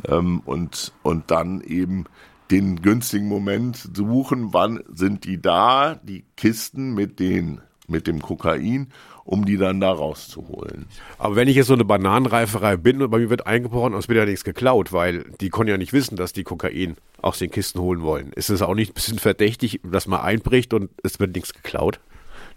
ähm, 0.08 0.42
und, 0.46 0.94
und 1.04 1.30
dann 1.32 1.62
eben 1.62 2.06
den 2.51 2.82
günstigen 2.82 3.28
Moment 3.28 3.90
suchen, 3.96 4.54
wann 4.54 4.84
sind 4.94 5.25
die 5.25 5.42
da, 5.42 5.96
die 6.04 6.25
Kisten 6.36 6.94
mit 6.94 7.20
den 7.20 7.62
mit 7.92 8.08
dem 8.08 8.22
Kokain 8.22 8.88
um 9.24 9.46
die 9.46 9.58
dann 9.58 9.80
da 9.80 9.92
rauszuholen. 9.92 10.88
Aber 11.18 11.36
wenn 11.36 11.48
ich 11.48 11.56
jetzt 11.56 11.68
so 11.68 11.74
eine 11.74 11.86
Bananenreiferei 11.86 12.78
bin 12.78 13.01
und 13.01 13.10
bei 13.10 13.20
mir 13.20 13.30
wird 13.30 13.48
eingebrochen, 13.48 13.94
es 13.94 14.08
wird 14.08 14.18
ja 14.18 14.25
nichts 14.25 14.44
geklaut, 14.44 14.94
weil 14.94 15.25
die 15.40 15.50
können 15.50 15.70
ja 15.70 15.78
nicht 15.78 15.94
wissen, 15.94 16.16
dass 16.16 16.34
die 16.34 16.44
Kokain 16.44 16.98
aus 17.22 17.40
den 17.40 17.51
Kisten 17.51 17.80
holen 17.80 18.01
wollen. 18.01 18.34
Ist 18.34 18.50
es 18.50 18.62
auch 18.62 18.75
nicht 18.75 18.92
ein 18.92 18.96
bisschen 18.96 19.20
verdächtig, 19.20 19.82
dass 19.84 20.08
man 20.08 20.22
einbricht 20.22 20.74
und 20.74 20.90
es 21.04 21.20
wird 21.20 21.36
nichts 21.36 21.54
geklaut? 21.54 22.00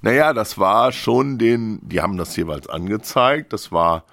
Naja, 0.00 0.32
das 0.32 0.58
war 0.58 0.92
schon 0.92 1.38
den, 1.38 1.80
die 1.82 2.00
haben 2.00 2.16
das 2.16 2.36
jeweils 2.36 2.68
angezeigt, 2.68 3.52
das 3.52 3.72
war 3.72 4.04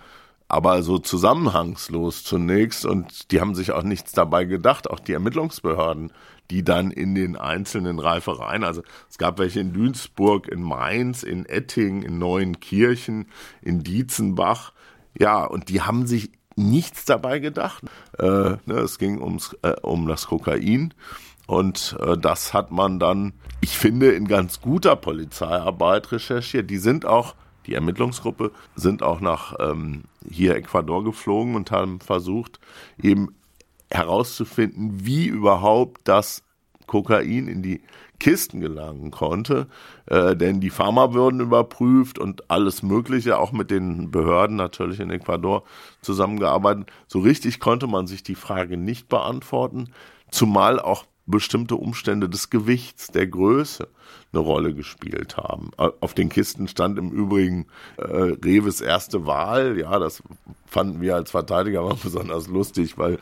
aber 0.52 0.84
so 0.84 0.98
zusammenhangslos 1.00 2.24
zunächst 2.24 2.86
und 2.86 3.32
die 3.32 3.40
haben 3.40 3.56
sich 3.56 3.72
auch 3.72 3.84
nichts 3.84 4.12
dabei 4.12 4.46
gedacht, 4.46 4.90
auch 4.90 5.00
die 5.00 5.14
Ermittlungsbehörden 5.14 6.12
die 6.52 6.64
dann 6.66 6.92
in 6.92 7.16
den 7.16 7.38
einzelnen 7.38 7.98
Reifereien, 7.98 8.66
also 8.66 8.84
es 9.10 9.18
gab 9.18 9.40
welche 9.40 9.62
in 9.62 9.72
Duisburg, 9.72 10.50
in 10.50 10.62
Mainz, 10.62 11.24
in 11.24 11.46
Etting, 11.46 12.04
in 12.04 12.20
Neuenkirchen, 12.20 13.28
in 13.62 13.84
Dietzenbach, 13.84 14.74
ja, 15.18 15.46
und 15.46 15.70
die 15.70 15.82
haben 15.82 16.08
sich 16.08 16.30
nichts 16.56 17.06
dabei 17.06 17.40
gedacht. 17.40 17.84
Äh, 18.20 18.26
ne, 18.26 18.80
es 18.84 19.00
ging 19.00 19.22
ums, 19.22 19.56
äh, 19.62 19.76
um 19.82 20.08
das 20.08 20.28
Kokain. 20.28 20.94
Und 21.48 21.98
äh, 22.00 22.18
das 22.18 22.54
hat 22.54 22.72
man 22.72 23.00
dann, 23.00 23.34
ich 23.62 23.78
finde, 23.78 24.12
in 24.12 24.28
ganz 24.28 24.62
guter 24.62 24.96
Polizeiarbeit 24.96 26.12
recherchiert. 26.12 26.70
Die 26.70 26.78
sind 26.78 27.06
auch, 27.06 27.36
die 27.68 27.74
Ermittlungsgruppe, 27.74 28.52
sind 28.76 29.04
auch 29.04 29.20
nach 29.20 29.56
ähm, 29.60 30.04
hier 30.30 30.56
Ecuador 30.56 31.04
geflogen 31.04 31.56
und 31.56 31.72
haben 31.72 32.00
versucht, 32.00 32.60
eben 33.02 33.36
herauszufinden, 33.90 35.06
wie 35.06 35.26
überhaupt 35.28 36.02
das 36.06 36.44
Kokain 36.88 37.48
in 37.48 37.62
die 37.62 37.82
Kisten 38.20 38.62
gelangen 38.62 39.10
konnte, 39.10 39.68
äh, 40.06 40.36
denn 40.36 40.60
die 40.60 40.70
Pharma 40.70 41.14
würden 41.14 41.40
überprüft 41.40 42.20
und 42.20 42.52
alles 42.52 42.84
Mögliche, 42.84 43.40
auch 43.40 43.52
mit 43.52 43.72
den 43.72 44.12
Behörden 44.12 44.58
natürlich 44.58 45.00
in 45.00 45.10
Ecuador 45.10 45.64
zusammengearbeitet. 46.02 46.92
So 47.08 47.20
richtig 47.20 47.60
konnte 47.60 47.88
man 47.88 48.06
sich 48.06 48.22
die 48.22 48.36
Frage 48.36 48.78
nicht 48.78 49.10
beantworten, 49.10 49.92
zumal 50.30 50.80
auch 50.80 51.06
bestimmte 51.32 51.76
Umstände 51.76 52.30
des 52.30 52.50
Gewichts, 52.50 53.08
der 53.08 53.28
Größe 53.28 53.88
eine 54.34 54.42
Rolle 54.42 54.74
gespielt 54.74 55.38
haben. 55.38 55.72
Auf 55.78 56.14
den 56.14 56.30
Kisten 56.30 56.68
stand 56.68 56.98
im 56.98 57.12
Übrigen 57.12 57.68
äh, 57.98 58.04
Reves 58.04 58.80
erste 58.80 59.26
Wahl. 59.26 59.78
Ja, 59.78 60.00
das 60.00 60.24
fanden 60.68 61.02
wir 61.02 61.16
als 61.16 61.32
Verteidiger 61.32 61.84
mal 61.84 61.98
besonders 62.04 62.48
lustig, 62.48 62.98
weil 62.98 63.20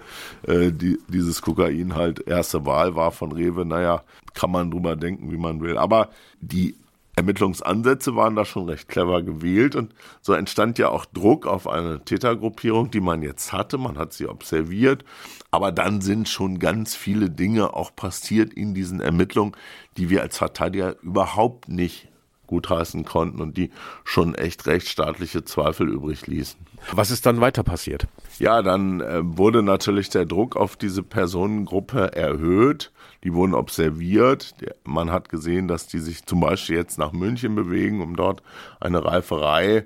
äh, 0.47 0.71
die, 0.71 0.99
dieses 1.07 1.41
Kokain 1.41 1.95
halt 1.95 2.27
erste 2.27 2.65
Wahl 2.65 2.95
war 2.95 3.11
von 3.11 3.31
Rewe. 3.31 3.65
Naja, 3.65 4.03
kann 4.33 4.51
man 4.51 4.71
drüber 4.71 4.95
denken, 4.95 5.31
wie 5.31 5.37
man 5.37 5.61
will. 5.61 5.77
Aber 5.77 6.09
die 6.41 6.75
Ermittlungsansätze 7.19 8.15
waren 8.15 8.35
da 8.35 8.45
schon 8.45 8.69
recht 8.69 8.87
clever 8.87 9.21
gewählt 9.21 9.75
und 9.75 9.93
so 10.21 10.33
entstand 10.33 10.79
ja 10.79 10.87
auch 10.89 11.05
Druck 11.05 11.45
auf 11.45 11.67
eine 11.67 12.03
Tätergruppierung, 12.05 12.91
die 12.91 13.01
man 13.01 13.21
jetzt 13.21 13.51
hatte. 13.51 13.77
Man 13.77 13.97
hat 13.97 14.13
sie 14.13 14.27
observiert, 14.27 15.03
aber 15.51 15.73
dann 15.73 15.99
sind 15.99 16.29
schon 16.29 16.59
ganz 16.59 16.95
viele 16.95 17.29
Dinge 17.29 17.73
auch 17.73 17.93
passiert 17.93 18.53
in 18.53 18.73
diesen 18.73 19.01
Ermittlungen, 19.01 19.51
die 19.97 20.09
wir 20.09 20.21
als 20.21 20.37
Verteidiger 20.37 20.95
überhaupt 21.01 21.67
nicht 21.67 22.07
gutheißen 22.49 23.05
konnten 23.05 23.41
und 23.41 23.55
die 23.57 23.69
schon 24.03 24.35
echt 24.35 24.65
rechtsstaatliche 24.65 25.45
Zweifel 25.45 25.87
übrig 25.87 26.27
ließen. 26.27 26.59
Was 26.91 27.11
ist 27.11 27.25
dann 27.25 27.39
weiter 27.39 27.63
passiert? 27.63 28.07
Ja, 28.39 28.61
dann 28.61 29.01
äh, 29.01 29.21
wurde 29.23 29.61
natürlich 29.61 30.09
der 30.09 30.25
Druck 30.25 30.55
auf 30.55 30.75
diese 30.75 31.03
Personengruppe 31.03 32.13
erhöht. 32.13 32.91
Die 33.23 33.33
wurden 33.33 33.53
observiert. 33.53 34.55
Man 34.83 35.11
hat 35.11 35.29
gesehen, 35.29 35.67
dass 35.67 35.87
die 35.87 35.99
sich 35.99 36.25
zum 36.25 36.39
Beispiel 36.39 36.77
jetzt 36.77 36.97
nach 36.97 37.11
München 37.11 37.53
bewegen, 37.53 38.01
um 38.01 38.15
dort 38.15 38.41
eine 38.79 39.03
Reiferei 39.03 39.85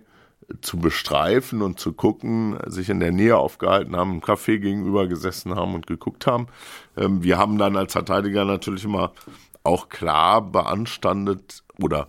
zu 0.62 0.77
bestreifen 0.77 1.62
und 1.62 1.79
zu 1.79 1.93
gucken, 1.93 2.58
sich 2.67 2.89
in 2.89 3.00
der 3.00 3.12
Nähe 3.12 3.38
aufgehalten 3.38 3.96
haben, 3.96 4.15
im 4.15 4.22
Café 4.22 4.60
gegenüber 4.60 5.08
gesessen 5.08 5.55
haben 5.55 5.74
und 5.74 5.88
geguckt 5.88 6.27
haben. 6.27 6.48
Ähm, 6.96 7.24
wir 7.24 7.38
haben 7.38 7.58
dann 7.58 7.75
als 7.75 7.93
Verteidiger 7.93 8.46
natürlich 8.46 8.86
immer 8.86 9.12
auch 9.63 9.89
klar 9.89 10.41
beanstandet 10.41 11.63
oder 11.82 12.08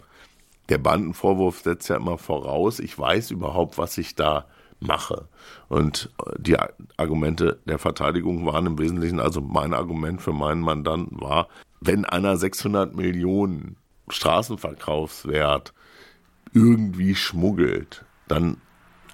der 0.69 0.79
Bandenvorwurf 0.79 1.61
setzt 1.61 1.89
ja 1.89 1.97
immer 1.97 2.19
voraus, 2.19 2.79
ich 2.79 2.99
weiß 2.99 3.31
überhaupt, 3.31 3.79
was 3.79 3.99
ich 3.99 4.15
da 4.15 4.47
mache. 4.81 5.29
Und 5.69 6.11
die 6.39 6.57
Argumente 6.97 7.61
der 7.67 7.79
Verteidigung 7.79 8.47
waren 8.47 8.67
im 8.67 8.79
Wesentlichen, 8.79 9.21
also 9.21 9.41
mein 9.41 9.75
Argument 9.75 10.23
für 10.23 10.33
meinen 10.33 10.61
Mandanten 10.61 11.21
war, 11.21 11.49
wenn 11.81 12.05
einer 12.05 12.37
600 12.37 12.95
Millionen 12.95 13.77
Straßenverkaufswert 14.09 15.75
irgendwie 16.53 17.15
schmuggelt, 17.15 18.05
dann 18.29 18.59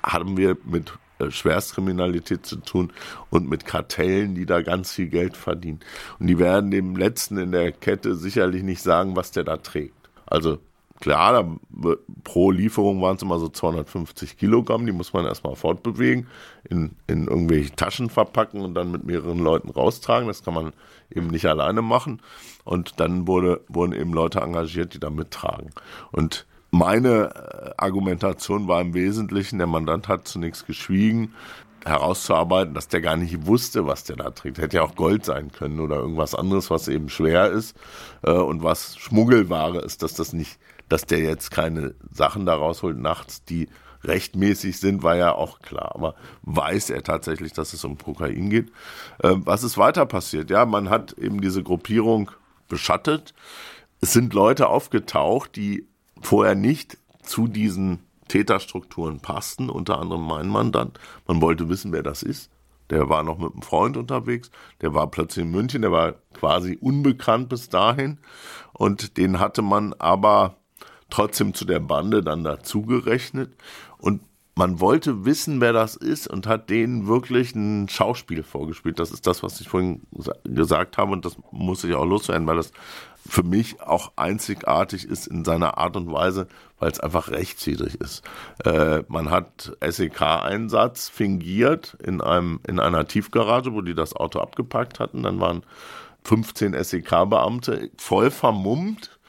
haben 0.02 0.36
wir 0.36 0.56
mit 0.64 0.92
äh, 1.18 1.30
Schwerstkriminalität 1.30 2.46
zu 2.46 2.56
tun 2.56 2.92
und 3.30 3.48
mit 3.48 3.64
Kartellen, 3.64 4.34
die 4.34 4.46
da 4.46 4.62
ganz 4.62 4.92
viel 4.92 5.08
Geld 5.08 5.36
verdienen. 5.36 5.80
Und 6.18 6.26
die 6.26 6.38
werden 6.38 6.70
dem 6.70 6.96
Letzten 6.96 7.38
in 7.38 7.52
der 7.52 7.72
Kette 7.72 8.14
sicherlich 8.14 8.62
nicht 8.62 8.82
sagen, 8.82 9.16
was 9.16 9.30
der 9.30 9.44
da 9.44 9.56
trägt. 9.56 10.10
Also 10.26 10.58
klar, 11.00 11.32
da, 11.32 11.94
pro 12.24 12.50
Lieferung 12.50 13.00
waren 13.02 13.16
es 13.16 13.22
immer 13.22 13.38
so 13.38 13.48
250 13.48 14.36
Kilogramm, 14.36 14.86
die 14.86 14.92
muss 14.92 15.12
man 15.12 15.24
erstmal 15.24 15.56
fortbewegen, 15.56 16.26
in, 16.68 16.96
in 17.06 17.26
irgendwelche 17.26 17.74
Taschen 17.74 18.10
verpacken 18.10 18.60
und 18.60 18.74
dann 18.74 18.92
mit 18.92 19.04
mehreren 19.04 19.38
Leuten 19.38 19.70
raustragen. 19.70 20.28
Das 20.28 20.44
kann 20.44 20.54
man 20.54 20.72
eben 21.10 21.28
nicht 21.28 21.46
alleine 21.46 21.82
machen. 21.82 22.20
Und 22.64 23.00
dann 23.00 23.26
wurde, 23.26 23.62
wurden 23.68 23.92
eben 23.92 24.12
Leute 24.12 24.40
engagiert, 24.40 24.94
die 24.94 25.00
da 25.00 25.10
mittragen. 25.10 25.70
Und 26.12 26.46
meine 26.70 27.34
äh, 27.34 27.70
Argumentation 27.76 28.68
war 28.68 28.80
im 28.80 28.94
Wesentlichen, 28.94 29.58
der 29.58 29.66
Mandant 29.66 30.06
hat 30.06 30.28
zunächst 30.28 30.66
geschwiegen, 30.66 31.34
herauszuarbeiten, 31.84 32.74
dass 32.74 32.88
der 32.88 33.00
gar 33.00 33.16
nicht 33.16 33.46
wusste, 33.46 33.86
was 33.86 34.04
der 34.04 34.16
da 34.16 34.30
trägt. 34.30 34.58
Hätte 34.58 34.76
ja 34.76 34.82
auch 34.82 34.94
Gold 34.94 35.24
sein 35.24 35.50
können 35.50 35.80
oder 35.80 35.96
irgendwas 35.96 36.34
anderes, 36.34 36.70
was 36.70 36.88
eben 36.88 37.08
schwer 37.08 37.50
ist 37.50 37.76
äh, 38.22 38.32
und 38.32 38.62
was 38.62 38.96
Schmuggelware 38.98 39.80
ist, 39.80 40.02
dass 40.02 40.14
das 40.14 40.32
nicht, 40.32 40.58
dass 40.90 41.06
der 41.06 41.20
jetzt 41.20 41.50
keine 41.50 41.94
Sachen 42.12 42.44
da 42.44 42.54
rausholt 42.54 42.98
nachts, 42.98 43.44
die 43.44 43.68
rechtmäßig 44.04 44.78
sind, 44.78 45.02
war 45.02 45.16
ja 45.16 45.32
auch 45.32 45.60
klar. 45.60 45.92
Aber 45.94 46.14
weiß 46.42 46.90
er 46.90 47.02
tatsächlich, 47.02 47.52
dass 47.52 47.72
es 47.72 47.84
um 47.84 47.96
Kokain 47.96 48.50
geht? 48.50 48.70
Äh, 49.22 49.36
was 49.36 49.62
ist 49.62 49.78
weiter 49.78 50.04
passiert? 50.04 50.50
Ja, 50.50 50.66
man 50.66 50.90
hat 50.90 51.12
eben 51.14 51.40
diese 51.40 51.62
Gruppierung 51.62 52.30
beschattet. 52.68 53.34
Es 54.00 54.12
sind 54.12 54.34
Leute 54.34 54.68
aufgetaucht, 54.68 55.56
die 55.56 55.86
vorher 56.20 56.54
nicht 56.54 56.98
zu 57.22 57.46
diesen 57.46 58.00
Täterstrukturen 58.28 59.20
passten, 59.20 59.70
unter 59.70 59.98
anderem 59.98 60.26
mein 60.26 60.48
Mandant. 60.48 60.98
Man 61.26 61.40
wollte 61.40 61.68
wissen, 61.68 61.92
wer 61.92 62.02
das 62.02 62.22
ist. 62.22 62.50
der 62.90 63.08
war 63.08 63.22
noch 63.22 63.38
mit 63.38 63.52
einem 63.52 63.62
Freund 63.62 63.96
unterwegs, 63.96 64.50
der 64.80 64.94
war 64.94 65.08
plötzlich 65.10 65.44
in 65.44 65.52
München, 65.52 65.82
der 65.82 65.92
war 65.92 66.14
quasi 66.34 66.76
unbekannt 66.80 67.48
bis 67.48 67.68
dahin 67.68 68.18
und 68.72 69.16
den 69.16 69.38
hatte 69.38 69.62
man 69.62 69.94
aber 69.94 70.56
trotzdem 71.10 71.54
zu 71.54 71.64
der 71.64 71.80
Bande 71.80 72.22
dann 72.22 72.44
dazugerechnet 72.44 73.50
und 73.98 74.20
man 74.56 74.78
wollte 74.78 75.24
wissen, 75.24 75.60
wer 75.62 75.72
das 75.72 75.96
ist 75.96 76.26
und 76.26 76.46
hat 76.46 76.68
denen 76.68 77.06
wirklich 77.06 77.54
ein 77.54 77.88
Schauspiel 77.88 78.42
vorgespielt. 78.42 78.98
Das 78.98 79.10
ist 79.10 79.26
das, 79.26 79.42
was 79.42 79.60
ich 79.60 79.68
vorhin 79.68 80.02
gesagt 80.44 80.98
habe 80.98 81.12
und 81.12 81.24
das 81.24 81.38
muss 81.50 81.82
ich 81.82 81.94
auch 81.94 82.04
loswerden, 82.04 82.46
weil 82.46 82.56
das 82.56 82.72
für 83.26 83.42
mich 83.42 83.80
auch 83.80 84.12
einzigartig 84.16 85.06
ist 85.06 85.26
in 85.26 85.44
seiner 85.44 85.78
Art 85.78 85.96
und 85.96 86.12
Weise, 86.12 86.46
weil 86.78 86.90
es 86.90 87.00
einfach 87.00 87.30
rechtswidrig 87.30 87.94
ist. 88.00 88.22
Äh, 88.64 89.02
man 89.08 89.30
hat 89.30 89.76
SEK-Einsatz 89.80 91.08
fingiert 91.08 91.96
in 92.02 92.20
einem 92.20 92.60
in 92.66 92.80
einer 92.80 93.06
Tiefgarage, 93.06 93.72
wo 93.72 93.82
die 93.82 93.94
das 93.94 94.14
Auto 94.16 94.40
abgepackt 94.40 95.00
hatten. 95.00 95.22
Dann 95.22 95.40
waren 95.40 95.62
15 96.24 96.74
SEK-Beamte 96.82 97.90
voll 97.96 98.30
vermummt 98.30 99.19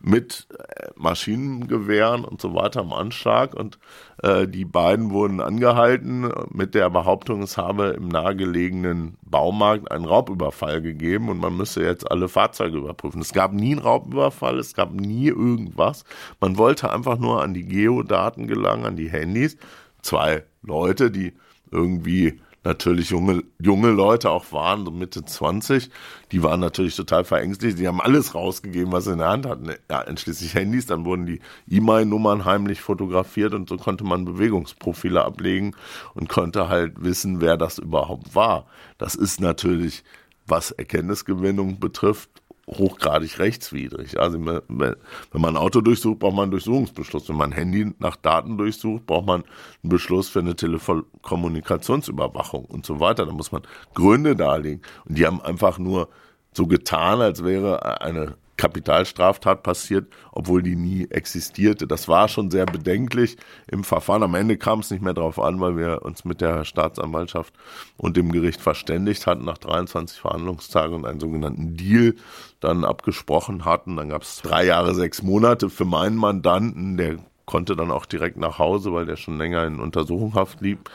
mit 0.00 0.48
äh, 0.58 0.88
Maschinengewehren 0.96 2.24
und 2.24 2.40
so 2.40 2.54
weiter 2.54 2.80
am 2.80 2.92
Anschlag 2.92 3.54
und 3.54 3.78
äh, 4.22 4.48
die 4.48 4.64
beiden 4.64 5.10
wurden 5.10 5.40
angehalten 5.40 6.30
mit 6.50 6.74
der 6.74 6.90
Behauptung, 6.90 7.42
es 7.42 7.56
habe 7.58 7.88
im 7.88 8.08
nahegelegenen 8.08 9.16
Baumarkt 9.22 9.90
einen 9.90 10.06
Raubüberfall 10.06 10.80
gegeben 10.80 11.28
und 11.28 11.38
man 11.38 11.56
müsse 11.56 11.82
jetzt 11.82 12.10
alle 12.10 12.28
Fahrzeuge 12.28 12.78
überprüfen. 12.78 13.20
Es 13.20 13.32
gab 13.32 13.52
nie 13.52 13.72
einen 13.72 13.82
Raubüberfall, 13.82 14.58
es 14.58 14.74
gab 14.74 14.92
nie 14.92 15.28
irgendwas. 15.28 16.04
Man 16.40 16.56
wollte 16.56 16.90
einfach 16.90 17.18
nur 17.18 17.42
an 17.42 17.54
die 17.54 17.66
Geodaten 17.66 18.46
gelangen, 18.46 18.86
an 18.86 18.96
die 18.96 19.10
Handys. 19.10 19.56
Zwei 20.02 20.44
Leute, 20.62 21.10
die 21.10 21.34
irgendwie 21.70 22.40
natürlich 22.64 23.10
junge, 23.10 23.42
junge 23.58 23.90
Leute 23.90 24.30
auch 24.30 24.52
waren, 24.52 24.84
so 24.84 24.90
Mitte 24.90 25.24
20, 25.24 25.90
die 26.30 26.42
waren 26.42 26.60
natürlich 26.60 26.94
total 26.94 27.24
verängstigt. 27.24 27.78
Die 27.78 27.88
haben 27.88 28.00
alles 28.00 28.34
rausgegeben, 28.34 28.92
was 28.92 29.04
sie 29.04 29.12
in 29.12 29.18
der 29.18 29.28
Hand 29.28 29.46
hatten. 29.46 29.70
Ja, 29.90 30.00
einschließlich 30.00 30.54
Handys, 30.54 30.86
dann 30.86 31.04
wurden 31.04 31.26
die 31.26 31.40
E-Mail-Nummern 31.68 32.44
heimlich 32.44 32.80
fotografiert 32.80 33.54
und 33.54 33.68
so 33.68 33.76
konnte 33.76 34.04
man 34.04 34.24
Bewegungsprofile 34.24 35.24
ablegen 35.24 35.74
und 36.14 36.28
konnte 36.28 36.68
halt 36.68 37.02
wissen, 37.02 37.40
wer 37.40 37.56
das 37.56 37.78
überhaupt 37.78 38.34
war. 38.34 38.66
Das 38.98 39.14
ist 39.14 39.40
natürlich, 39.40 40.04
was 40.46 40.70
Erkenntnisgewinnung 40.70 41.80
betrifft, 41.80 42.39
hochgradig 42.78 43.38
rechtswidrig. 43.38 44.18
Also 44.18 44.44
wenn 44.44 44.96
man 45.32 45.44
ein 45.44 45.56
Auto 45.56 45.80
durchsucht, 45.80 46.20
braucht 46.20 46.34
man 46.34 46.44
einen 46.44 46.52
Durchsuchungsbeschluss. 46.52 47.28
Wenn 47.28 47.36
man 47.36 47.50
ein 47.50 47.56
Handy 47.56 47.92
nach 47.98 48.16
Daten 48.16 48.56
durchsucht, 48.56 49.06
braucht 49.06 49.26
man 49.26 49.44
einen 49.82 49.90
Beschluss 49.90 50.28
für 50.28 50.40
eine 50.40 50.56
Telekommunikationsüberwachung 50.56 52.64
und 52.64 52.86
so 52.86 53.00
weiter. 53.00 53.26
Da 53.26 53.32
muss 53.32 53.52
man 53.52 53.62
Gründe 53.94 54.36
darlegen. 54.36 54.82
Und 55.04 55.18
die 55.18 55.26
haben 55.26 55.40
einfach 55.40 55.78
nur 55.78 56.08
so 56.52 56.66
getan, 56.66 57.20
als 57.20 57.44
wäre 57.44 58.00
eine 58.00 58.36
Kapitalstraftat 58.60 59.62
passiert, 59.62 60.12
obwohl 60.32 60.62
die 60.62 60.76
nie 60.76 61.06
existierte. 61.08 61.86
Das 61.86 62.08
war 62.08 62.28
schon 62.28 62.50
sehr 62.50 62.66
bedenklich 62.66 63.38
im 63.66 63.84
Verfahren. 63.84 64.22
Am 64.22 64.34
Ende 64.34 64.58
kam 64.58 64.80
es 64.80 64.90
nicht 64.90 65.02
mehr 65.02 65.14
darauf 65.14 65.38
an, 65.40 65.60
weil 65.60 65.78
wir 65.78 66.02
uns 66.02 66.26
mit 66.26 66.42
der 66.42 66.66
Staatsanwaltschaft 66.66 67.54
und 67.96 68.18
dem 68.18 68.30
Gericht 68.30 68.60
verständigt 68.60 69.26
hatten 69.26 69.46
nach 69.46 69.56
23 69.56 70.20
Verhandlungstagen 70.20 70.94
und 70.94 71.06
einen 71.06 71.20
sogenannten 71.20 71.74
Deal 71.74 72.16
dann 72.60 72.84
abgesprochen 72.84 73.64
hatten. 73.64 73.96
Dann 73.96 74.10
gab 74.10 74.22
es 74.22 74.42
drei 74.42 74.66
Jahre, 74.66 74.94
sechs 74.94 75.22
Monate 75.22 75.70
für 75.70 75.86
meinen 75.86 76.16
Mandanten, 76.16 76.98
der 76.98 77.16
konnte 77.46 77.76
dann 77.76 77.90
auch 77.90 78.04
direkt 78.04 78.36
nach 78.36 78.58
Hause, 78.58 78.92
weil 78.92 79.06
der 79.06 79.16
schon 79.16 79.38
länger 79.38 79.66
in 79.66 79.80
Untersuchungshaft 79.80 80.60
lieb, 80.60 80.90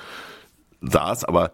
saß. 0.82 1.26
Aber 1.26 1.52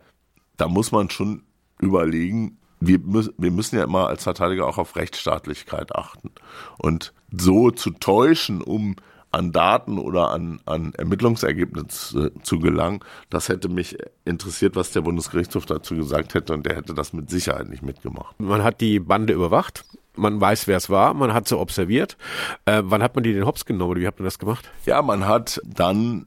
da 0.57 0.67
muss 0.67 0.91
man 0.91 1.09
schon 1.09 1.43
überlegen, 1.79 2.57
wir, 2.81 2.99
müssen, 2.99 3.33
wir 3.37 3.51
müssen 3.51 3.77
ja 3.77 3.83
immer 3.83 4.07
als 4.07 4.23
Verteidiger 4.23 4.67
auch 4.67 4.77
auf 4.77 4.95
Rechtsstaatlichkeit 4.95 5.95
achten. 5.95 6.31
Und 6.77 7.13
so 7.31 7.71
zu 7.71 7.91
täuschen, 7.91 8.61
um 8.61 8.95
an 9.31 9.53
Daten 9.53 9.97
oder 9.97 10.31
an, 10.31 10.59
an 10.65 10.93
Ermittlungsergebnisse 10.97 12.33
zu 12.43 12.59
gelangen, 12.59 12.99
das 13.29 13.47
hätte 13.47 13.69
mich 13.69 13.97
interessiert, 14.25 14.75
was 14.75 14.91
der 14.91 15.01
Bundesgerichtshof 15.01 15.65
dazu 15.65 15.95
gesagt 15.95 16.33
hätte 16.33 16.53
und 16.53 16.65
der 16.65 16.75
hätte 16.75 16.93
das 16.93 17.13
mit 17.13 17.29
Sicherheit 17.29 17.69
nicht 17.69 17.81
mitgemacht. 17.81 18.37
Man 18.39 18.61
hat 18.61 18.81
die 18.81 18.99
Bande 18.99 19.31
überwacht, 19.31 19.85
man 20.15 20.41
weiß, 20.41 20.67
wer 20.67 20.75
es 20.75 20.89
war, 20.89 21.13
man 21.13 21.33
hat 21.33 21.47
sie 21.47 21.57
observiert. 21.57 22.17
Äh, 22.65 22.81
wann 22.83 23.01
hat 23.01 23.15
man 23.15 23.23
die 23.23 23.33
den 23.33 23.45
Hops 23.45 23.65
genommen 23.65 23.91
oder 23.91 24.01
wie 24.01 24.07
hat 24.07 24.19
man 24.19 24.25
das 24.25 24.37
gemacht? 24.37 24.69
Ja, 24.85 25.01
man 25.01 25.25
hat 25.25 25.61
dann 25.63 26.25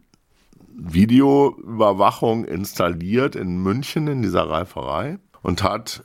Videoüberwachung 0.77 2.47
installiert 2.47 3.37
in 3.37 3.63
München 3.63 4.09
in 4.09 4.23
dieser 4.23 4.49
Reiferei 4.49 5.19
und 5.43 5.63
hat 5.63 6.05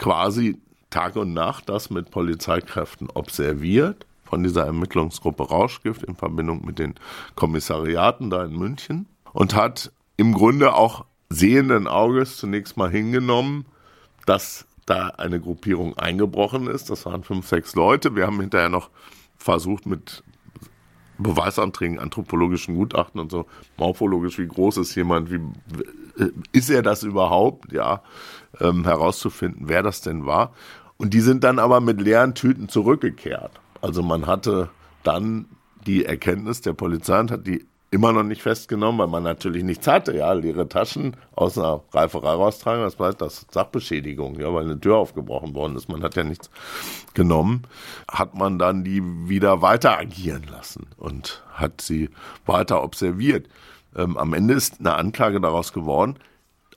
quasi 0.00 0.58
Tag 0.88 1.14
und 1.16 1.34
Nacht 1.34 1.68
das 1.68 1.90
mit 1.90 2.10
Polizeikräften 2.10 3.10
observiert 3.10 4.06
von 4.24 4.42
dieser 4.42 4.64
Ermittlungsgruppe 4.64 5.42
Rauschgift 5.44 6.02
in 6.02 6.16
Verbindung 6.16 6.64
mit 6.64 6.78
den 6.78 6.94
Kommissariaten 7.36 8.30
da 8.30 8.44
in 8.44 8.56
München 8.56 9.06
und 9.32 9.54
hat 9.54 9.92
im 10.16 10.32
Grunde 10.32 10.74
auch 10.74 11.04
sehenden 11.28 11.86
Auges 11.86 12.38
zunächst 12.38 12.78
mal 12.78 12.90
hingenommen, 12.90 13.66
dass 14.24 14.66
da 14.86 15.08
eine 15.08 15.38
Gruppierung 15.38 15.96
eingebrochen 15.98 16.66
ist. 16.66 16.88
Das 16.88 17.04
waren 17.04 17.22
fünf, 17.22 17.46
sechs 17.46 17.74
Leute. 17.74 18.16
Wir 18.16 18.26
haben 18.26 18.40
hinterher 18.40 18.70
noch 18.70 18.88
versucht 19.36 19.84
mit 19.84 20.24
Beweisanträgen, 21.18 21.98
anthropologischen 21.98 22.74
Gutachten 22.74 23.20
und 23.20 23.30
so, 23.30 23.46
morphologisch, 23.76 24.38
wie 24.38 24.48
groß 24.48 24.78
ist 24.78 24.94
jemand, 24.94 25.30
wie 25.30 25.40
ist 26.52 26.70
er 26.70 26.82
das 26.82 27.02
überhaupt, 27.02 27.72
ja, 27.72 28.02
ähm, 28.60 28.84
herauszufinden, 28.84 29.68
wer 29.68 29.82
das 29.82 30.00
denn 30.00 30.26
war. 30.26 30.52
Und 30.96 31.14
die 31.14 31.20
sind 31.20 31.44
dann 31.44 31.58
aber 31.58 31.80
mit 31.80 32.00
leeren 32.00 32.34
Tüten 32.34 32.68
zurückgekehrt. 32.68 33.52
Also 33.80 34.02
man 34.02 34.26
hatte 34.26 34.68
dann 35.02 35.46
die 35.86 36.04
Erkenntnis 36.04 36.60
der 36.60 36.74
Polizei 36.74 37.18
und 37.20 37.30
hat 37.30 37.46
die 37.46 37.64
immer 37.90 38.12
noch 38.12 38.22
nicht 38.22 38.42
festgenommen, 38.42 39.00
weil 39.00 39.08
man 39.08 39.22
natürlich 39.24 39.64
nichts 39.64 39.86
hatte, 39.86 40.16
ja, 40.16 40.32
leere 40.32 40.68
Taschen 40.68 41.16
aus 41.34 41.58
einer 41.58 41.82
Reiferei 41.92 42.34
raustragen, 42.34 42.84
das 42.84 43.00
war 43.00 43.12
das 43.12 43.46
Sachbeschädigung, 43.50 44.38
ja, 44.38 44.52
weil 44.54 44.64
eine 44.64 44.78
Tür 44.78 44.96
aufgebrochen 44.96 45.54
worden 45.54 45.76
ist, 45.76 45.88
man 45.88 46.02
hat 46.02 46.14
ja 46.14 46.22
nichts 46.22 46.50
genommen, 47.14 47.62
hat 48.08 48.34
man 48.34 48.58
dann 48.58 48.84
die 48.84 49.02
wieder 49.28 49.60
weiter 49.60 49.98
agieren 49.98 50.44
lassen 50.50 50.86
und 50.98 51.42
hat 51.52 51.80
sie 51.80 52.10
weiter 52.46 52.84
observiert. 52.84 53.48
Ähm, 53.96 54.16
am 54.16 54.34
Ende 54.34 54.54
ist 54.54 54.80
eine 54.80 54.94
Anklage 54.94 55.40
daraus 55.40 55.72
geworden, 55.72 56.16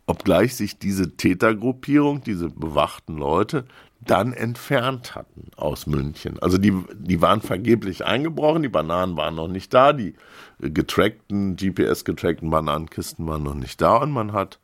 obgleich 0.06 0.56
sich 0.56 0.78
diese 0.78 1.15
Tätergruppierung, 1.15 2.21
diese 2.23 2.49
bewachten 2.49 3.17
Leute, 3.17 3.65
dann 4.02 4.34
entfernt 4.34 5.15
hatten 5.15 5.49
aus 5.56 5.88
München. 5.88 6.38
Also 6.39 6.58
die, 6.58 6.73
die 6.93 7.21
waren 7.21 7.41
vergeblich 7.41 8.06
eingebrochen, 8.06 8.63
die 8.63 8.69
Bananen 8.69 9.15
waren 9.15 9.36
noch 9.36 9.47
nicht 9.47 9.73
da, 9.73 9.93
die 9.93 10.15
getrackten, 10.60 11.56
GPS-getrackten 11.56 12.49
Bananenkisten 12.49 13.26
waren 13.28 13.43
noch 13.43 13.54
nicht 13.54 13.80
da 13.82 13.97
und 13.97 14.12
man 14.12 14.34
hat, 14.34 14.60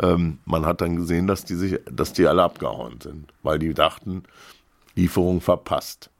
ähm, 0.00 0.38
man 0.46 0.64
hat 0.64 0.80
dann 0.80 0.96
gesehen, 0.96 1.26
dass 1.26 1.44
die 1.44 1.54
sich, 1.54 1.78
dass 1.90 2.14
die 2.14 2.26
alle 2.26 2.42
abgehauen 2.42 3.00
sind, 3.00 3.32
weil 3.42 3.58
die 3.58 3.74
dachten, 3.74 4.22
Lieferung 4.94 5.40
verpasst. 5.40 6.10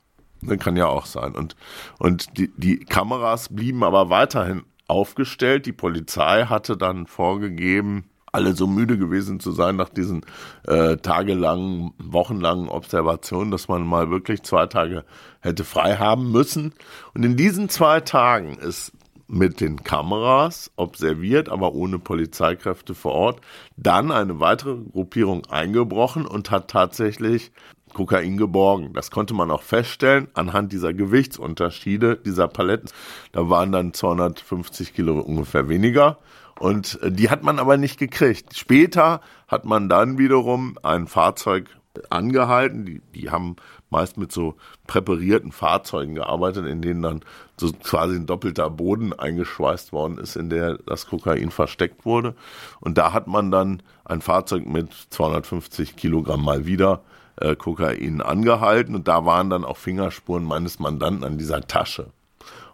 Das 0.41 0.59
kann 0.59 0.77
ja 0.77 0.87
auch 0.87 1.07
sein. 1.07 1.35
Und, 1.35 1.57
und 1.99 2.39
die, 2.39 2.53
die 2.57 2.79
Kameras 2.79 3.49
blieben 3.49 3.83
aber 3.83 4.09
weiterhin 4.09 4.63
aufgestellt. 4.89 5.67
Die 5.67 5.73
Polizei 5.73 6.47
hatte 6.47 6.77
dann 6.77 7.07
vorgegeben, 7.07 8.05
alle 8.33 8.55
so 8.55 8.67
müde 8.67 8.99
gewesen 8.99 9.41
zu 9.41 9.53
sein 9.53 9.77
nach 9.77 9.89
diesen 9.89 10.25
äh, 10.67 10.97
tagelangen, 10.97 11.93
wochenlangen 11.99 12.69
Observationen, 12.69 13.51
dass 13.51 13.69
man 13.69 13.87
mal 13.87 14.11
wirklich 14.11 14.43
zwei 14.43 14.67
Tage 14.67 15.05
hätte 15.41 15.65
frei 15.65 15.97
haben 15.97 16.31
müssen. 16.31 16.73
Und 17.15 17.25
in 17.25 17.37
diesen 17.37 17.69
zwei 17.69 18.01
Tagen 18.01 18.57
ist 18.57 18.93
mit 19.29 19.61
den 19.61 19.85
Kameras 19.85 20.71
observiert, 20.77 21.51
aber 21.51 21.75
ohne 21.75 21.99
Polizeikräfte 21.99 22.95
vor 22.95 23.13
Ort, 23.13 23.41
dann 23.77 24.11
eine 24.11 24.41
weitere 24.41 24.77
Gruppierung 24.77 25.45
eingebrochen 25.47 26.27
und 26.27 26.51
hat 26.51 26.71
tatsächlich 26.71 27.53
Kokain 27.93 28.37
geborgen. 28.37 28.93
Das 28.93 29.11
konnte 29.11 29.35
man 29.35 29.51
auch 29.51 29.63
feststellen 29.63 30.29
anhand 30.35 30.73
dieser 30.73 30.93
Gewichtsunterschiede 30.93 32.17
dieser 32.17 32.49
Paletten. 32.49 32.91
Da 33.33 33.49
waren 33.49 33.73
dann 33.73 33.93
250 33.93 34.95
Kilo 34.95 35.19
ungefähr 35.21 35.69
weniger. 35.69 36.19
Und 36.59 37.01
äh, 37.03 37.11
die 37.11 37.31
hat 37.31 37.43
man 37.43 37.59
aber 37.59 37.77
nicht 37.77 37.99
gekriegt. 37.99 38.57
Später 38.57 39.21
hat 39.47 39.65
man 39.65 39.89
dann 39.89 40.19
wiederum 40.19 40.79
ein 40.83 41.07
Fahrzeug 41.07 41.69
angehalten. 42.11 42.85
Die, 42.85 43.01
die 43.15 43.31
haben 43.31 43.57
meist 43.91 44.19
mit 44.19 44.33
so 44.33 44.57
präparierten 44.87 45.53
Fahrzeugen 45.53 46.15
gearbeitet, 46.15 46.67
in 46.67 46.83
denen 46.83 47.03
dann 47.03 47.21
so 47.57 47.73
quasi 47.73 48.17
ein 48.17 48.27
doppelter 48.27 48.71
Boden 48.71 49.13
eingeschweißt 49.13 49.93
worden 49.93 50.19
ist, 50.19 50.37
in 50.37 50.51
der 50.51 50.79
das 50.79 51.07
Kokain 51.07 51.51
versteckt 51.51 52.05
wurde. 52.05 52.35
Und 52.81 52.99
da 52.99 53.13
hat 53.13 53.27
man 53.27 53.51
dann 53.51 53.83
ein 54.05 54.21
Fahrzeug 54.21 54.67
mit 54.67 54.93
250 55.11 55.97
Kilogramm 55.97 56.45
mal 56.45 56.67
wieder 56.67 57.03
äh, 57.41 57.57
Kokain 57.57 58.21
angehalten 58.21 58.95
und 58.95 59.09
da 59.09 59.25
waren 59.25 59.51
dann 59.51 59.65
auch 59.65 59.77
Fingerspuren 59.77 60.45
meines 60.45 60.79
Mandanten 60.79 61.25
an 61.25 61.39
dieser 61.39 61.63
Tasche. 61.63 62.13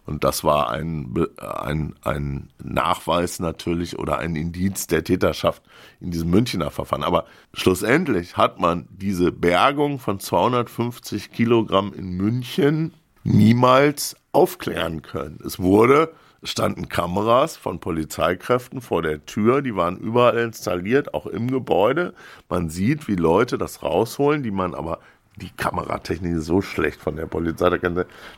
Und 0.06 0.22
das 0.22 0.44
war 0.44 0.70
ein, 0.70 1.14
ein, 1.38 1.94
ein 2.02 2.50
Nachweis 2.62 3.40
natürlich 3.40 3.98
oder 3.98 4.18
ein 4.18 4.36
Indiz 4.36 4.86
der 4.86 5.02
Täterschaft 5.02 5.62
in 6.00 6.10
diesem 6.10 6.28
Münchner 6.28 6.70
Verfahren. 6.70 7.04
Aber 7.04 7.24
schlussendlich 7.54 8.36
hat 8.36 8.60
man 8.60 8.86
diese 8.90 9.32
Bergung 9.32 9.98
von 9.98 10.20
250 10.20 11.32
Kilogramm 11.32 11.94
in 11.94 12.10
München 12.10 12.92
niemals 13.22 14.14
aufklären 14.32 15.00
können. 15.00 15.38
Es 15.44 15.58
wurde 15.58 16.12
standen 16.44 16.88
Kameras 16.88 17.56
von 17.56 17.80
Polizeikräften 17.80 18.80
vor 18.80 19.02
der 19.02 19.24
Tür, 19.26 19.62
die 19.62 19.74
waren 19.74 19.96
überall 19.96 20.38
installiert, 20.38 21.14
auch 21.14 21.26
im 21.26 21.50
Gebäude. 21.50 22.14
Man 22.48 22.70
sieht, 22.70 23.08
wie 23.08 23.16
Leute 23.16 23.58
das 23.58 23.82
rausholen, 23.82 24.42
die 24.42 24.50
man 24.50 24.74
aber 24.74 25.00
die 25.36 25.50
Kameratechnik 25.50 26.34
ist 26.36 26.46
so 26.46 26.62
schlecht 26.62 27.00
von 27.00 27.16
der 27.16 27.26
Polizei. 27.26 27.76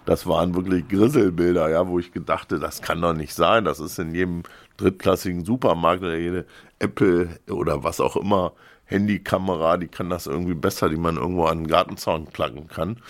Das 0.06 0.26
waren 0.26 0.54
wirklich 0.54 0.88
Grisselbilder, 0.88 1.68
ja, 1.68 1.86
wo 1.86 1.98
ich 1.98 2.12
gedachte, 2.12 2.58
das 2.58 2.80
kann 2.80 3.02
doch 3.02 3.12
nicht 3.12 3.34
sein. 3.34 3.66
Das 3.66 3.80
ist 3.80 3.98
in 3.98 4.14
jedem 4.14 4.44
drittklassigen 4.78 5.44
Supermarkt 5.44 6.02
oder 6.02 6.16
jede 6.16 6.46
Apple 6.78 7.38
oder 7.50 7.84
was 7.84 8.00
auch 8.00 8.16
immer 8.16 8.52
Handykamera, 8.86 9.76
die 9.76 9.88
kann 9.88 10.10
das 10.10 10.26
irgendwie 10.26 10.54
besser, 10.54 10.88
die 10.88 10.96
man 10.96 11.16
irgendwo 11.16 11.44
an 11.46 11.58
den 11.58 11.66
Gartenzaun 11.66 12.32
klacken 12.32 12.68
kann. 12.68 13.00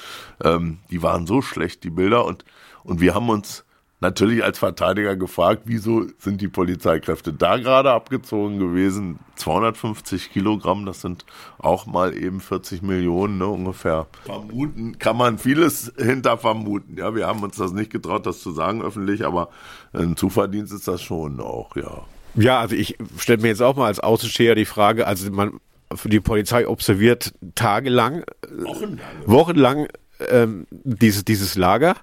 Ähm, 0.42 0.78
die 0.90 1.02
waren 1.02 1.26
so 1.26 1.42
schlecht, 1.42 1.84
die 1.84 1.90
Bilder. 1.90 2.24
Und, 2.24 2.44
und 2.82 3.00
wir 3.00 3.14
haben 3.14 3.28
uns 3.28 3.65
natürlich 4.06 4.44
als 4.44 4.58
Verteidiger 4.58 5.16
gefragt, 5.16 5.62
wieso 5.64 6.04
sind 6.18 6.40
die 6.40 6.48
Polizeikräfte 6.48 7.32
da 7.32 7.56
gerade 7.56 7.90
abgezogen 7.90 8.58
gewesen? 8.58 9.18
250 9.34 10.30
Kilogramm, 10.30 10.86
das 10.86 11.00
sind 11.00 11.26
auch 11.58 11.86
mal 11.86 12.16
eben 12.16 12.40
40 12.40 12.82
Millionen 12.82 13.38
ne, 13.38 13.46
ungefähr. 13.46 14.06
Vermuten 14.24 14.98
kann 14.98 15.16
man 15.16 15.38
vieles 15.38 15.92
hinter 15.98 16.38
vermuten. 16.38 16.96
Ja, 16.96 17.14
wir 17.14 17.26
haben 17.26 17.42
uns 17.42 17.56
das 17.56 17.72
nicht 17.72 17.90
getraut, 17.90 18.26
das 18.26 18.40
zu 18.40 18.52
sagen 18.52 18.82
öffentlich, 18.82 19.26
aber 19.26 19.48
ein 19.92 20.16
Zuverdienst 20.16 20.72
ist 20.72 20.86
das 20.86 21.02
schon 21.02 21.40
auch, 21.40 21.74
ja. 21.76 22.04
Ja, 22.36 22.60
also 22.60 22.76
ich 22.76 22.96
stelle 23.18 23.42
mir 23.42 23.48
jetzt 23.48 23.62
auch 23.62 23.76
mal 23.76 23.86
als 23.86 23.98
Außensteher 23.98 24.54
die 24.54 24.66
Frage, 24.66 25.06
also 25.06 25.30
man 25.30 25.58
die 26.04 26.20
Polizei 26.20 26.66
observiert 26.68 27.32
tagelang, 27.54 28.24
wochenlang, 28.50 29.00
wochenlang 29.24 29.88
ähm, 30.28 30.66
dieses, 30.70 31.24
dieses 31.24 31.56
Lager 31.56 31.96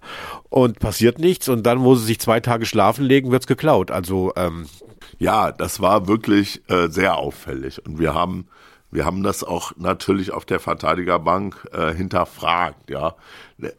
und 0.50 0.80
passiert 0.80 1.20
nichts 1.20 1.50
und 1.50 1.64
dann, 1.64 1.84
wo 1.84 1.96
sie 1.96 2.06
sich 2.06 2.20
zwei 2.20 2.40
Tage 2.40 2.66
schlafen 2.66 3.06
legen, 3.06 3.32
wird's 3.32 3.48
geklaut. 3.48 3.92
Also 3.92 4.34
ähm, 4.36 4.68
ja, 5.20 5.52
das 5.52 5.80
war 5.80 6.08
wirklich 6.08 6.62
äh, 6.70 6.88
sehr 6.90 7.18
auffällig 7.18 7.86
und 7.86 8.00
wir 8.00 8.14
haben 8.14 8.48
wir 8.94 9.06
haben 9.06 9.24
das 9.24 9.44
auch 9.44 9.72
natürlich 9.76 10.32
auf 10.32 10.46
der 10.46 10.60
Verteidigerbank 10.60 11.68
äh, 11.72 11.96
hinterfragt, 11.96 12.92
ja. 12.92 13.16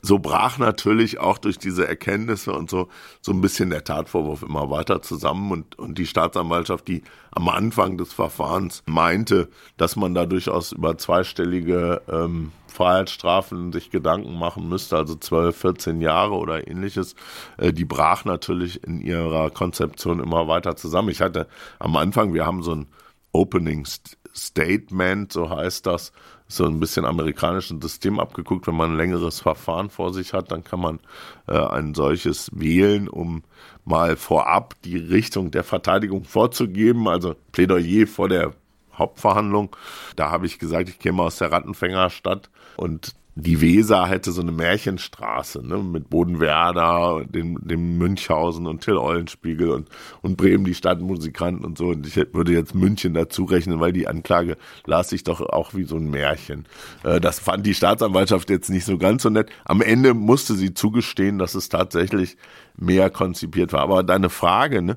So 0.03 0.19
brach 0.19 0.59
natürlich 0.59 1.21
auch 1.21 1.39
durch 1.39 1.57
diese 1.57 1.87
Erkenntnisse 1.87 2.53
und 2.53 2.69
so 2.69 2.89
so 3.21 3.31
ein 3.31 3.41
bisschen 3.41 3.71
der 3.71 3.85
Tatvorwurf 3.85 4.43
immer 4.43 4.71
weiter 4.71 5.03
zusammen 5.03 5.53
und 5.53 5.79
und 5.79 5.99
die 5.99 6.07
Staatsanwaltschaft, 6.07 6.89
die 6.89 7.03
am 7.31 7.49
Anfang 7.49 7.97
des 7.97 8.13
Verfahrens 8.13 8.83
meinte, 8.87 9.49
dass 9.77 9.95
man 9.95 10.15
da 10.15 10.27
durchaus 10.27 10.73
über 10.73 10.99
zweistellige 10.99 12.03
ähm, 12.11 12.51
Freiheitsstrafen 12.75 13.73
sich 13.73 13.91
Gedanken 13.91 14.37
machen 14.39 14.69
müsste, 14.69 14.97
also 14.97 15.15
12, 15.15 15.57
14 15.57 16.01
Jahre 16.01 16.35
oder 16.35 16.67
ähnliches, 16.69 17.15
äh, 17.57 17.73
die 17.73 17.85
brach 17.85 18.25
natürlich 18.25 18.83
in 18.85 19.01
ihrer 19.01 19.51
Konzeption 19.51 20.21
immer 20.21 20.49
weiter 20.49 20.77
zusammen. 20.77 21.09
Ich 21.09 21.21
hatte 21.21 21.47
am 21.79 21.97
Anfang, 21.97 22.35
wir 22.35 22.45
haben 22.45 22.63
so 22.63 22.75
ein 22.75 22.87
Opening 23.33 23.87
Statement, 24.35 25.33
so 25.33 25.49
heißt 25.51 25.87
das, 25.87 26.13
so 26.49 26.65
ein 26.67 26.81
bisschen 26.81 27.05
amerikanischen 27.05 27.81
System 27.81 28.19
abgeguckt. 28.19 28.67
Wenn 28.67 28.75
man 28.75 28.93
ein 28.93 28.97
längeres 28.97 29.41
Verfahren 29.41 29.89
vor 29.89 30.13
sich 30.13 30.33
hat, 30.33 30.51
dann 30.51 30.65
kann 30.65 30.81
man 30.81 31.01
äh, 31.47 31.57
ein 31.57 31.95
solches 31.95 32.51
wählen, 32.53 33.09
um 33.09 33.45
mal 33.85 34.17
vorab 34.17 34.75
die 34.85 34.97
Richtung 34.97 35.51
der 35.51 35.65
Verteidigung 35.65 36.25
vorzugeben. 36.25 37.09
Also 37.09 37.35
Plädoyer 37.53 38.07
vor 38.07 38.29
der 38.29 38.53
Hauptverhandlung. 38.99 39.75
Da 40.17 40.31
habe 40.31 40.47
ich 40.47 40.59
gesagt, 40.59 40.89
ich 40.89 40.99
käme 40.99 41.23
aus 41.23 41.39
der 41.39 41.53
Rattenfängerstadt 41.53 42.51
und 42.77 43.15
die 43.37 43.61
Weser 43.61 44.07
hätte 44.07 44.31
so 44.31 44.43
eine 44.43 44.53
Märchenstraße, 44.53 45.67
ne, 45.67 45.79
mit 45.79 46.09
Bodenwerder, 46.09 47.25
dem, 47.29 47.59
dem 47.67 47.99
Münchhausen 47.99 48.67
und 48.67 48.83
Till 48.83 48.97
Eulenspiegel 48.97 49.71
und, 49.71 49.89
und 50.23 50.37
Bremen, 50.37 50.65
die 50.65 50.75
Stadtmusikanten 50.75 51.65
und 51.65 51.77
so. 51.77 51.89
Und 51.89 52.07
ich 52.07 52.17
würde 52.33 52.53
jetzt 52.53 52.77
München 52.77 53.13
dazu 53.13 53.45
rechnen, 53.45 53.81
weil 53.81 53.93
die 53.93 54.07
Anklage 54.07 54.57
las 54.87 55.11
sich 55.11 55.25
doch 55.25 55.41
auch 55.41 55.75
wie 55.75 55.83
so 55.83 55.97
ein 55.97 56.11
Märchen. 56.11 56.67
Äh, 57.03 57.21
das 57.21 57.41
fand 57.41 57.67
die 57.67 57.75
Staatsanwaltschaft 57.75 58.51
jetzt 58.51 58.71
nicht 58.71 58.85
so 58.85 58.99
ganz 58.99 59.25
so 59.25 59.31
nett. 59.31 59.51
Am 59.65 59.81
Ende 59.81 60.15
musste 60.15 60.55
sie 60.55 60.73
zugestehen, 60.73 61.39
dass 61.39 61.57
es 61.57 61.69
tatsächlich 61.69 62.37
mehr 62.77 63.11
konzipiert 63.11 63.73
war. 63.73 63.81
Aber 63.81 64.05
deine 64.05 64.31
Frage, 64.31 64.81
ne, 64.81 64.97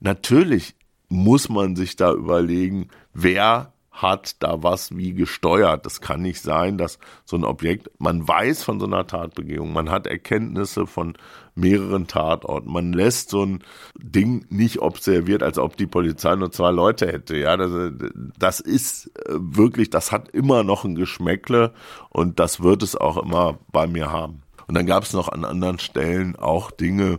natürlich 0.00 0.74
muss 1.08 1.48
man 1.48 1.74
sich 1.74 1.96
da 1.96 2.12
überlegen, 2.12 2.88
wer 3.22 3.72
hat 3.90 4.42
da 4.44 4.62
was 4.62 4.96
wie 4.96 5.12
gesteuert. 5.12 5.84
Das 5.84 6.00
kann 6.00 6.22
nicht 6.22 6.40
sein, 6.40 6.78
dass 6.78 7.00
so 7.24 7.36
ein 7.36 7.44
Objekt, 7.44 7.90
man 7.98 8.26
weiß 8.26 8.62
von 8.62 8.78
so 8.78 8.86
einer 8.86 9.06
Tatbegehung, 9.08 9.72
man 9.72 9.90
hat 9.90 10.06
Erkenntnisse 10.06 10.86
von 10.86 11.16
mehreren 11.56 12.06
Tatorten, 12.06 12.72
man 12.72 12.92
lässt 12.92 13.30
so 13.30 13.44
ein 13.44 13.64
Ding 13.96 14.46
nicht 14.50 14.78
observiert, 14.78 15.42
als 15.42 15.58
ob 15.58 15.76
die 15.76 15.88
Polizei 15.88 16.36
nur 16.36 16.52
zwei 16.52 16.70
Leute 16.70 17.08
hätte. 17.08 17.36
Ja, 17.36 17.56
das, 17.56 17.92
das 18.38 18.60
ist 18.60 19.10
äh, 19.26 19.34
wirklich, 19.36 19.90
das 19.90 20.12
hat 20.12 20.28
immer 20.28 20.62
noch 20.62 20.84
ein 20.84 20.94
Geschmäckle 20.94 21.72
und 22.10 22.38
das 22.38 22.62
wird 22.62 22.84
es 22.84 22.94
auch 22.94 23.16
immer 23.16 23.58
bei 23.72 23.88
mir 23.88 24.12
haben. 24.12 24.42
Und 24.68 24.76
dann 24.76 24.86
gab 24.86 25.02
es 25.02 25.12
noch 25.12 25.28
an 25.28 25.44
anderen 25.44 25.80
Stellen 25.80 26.36
auch 26.36 26.70
Dinge, 26.70 27.18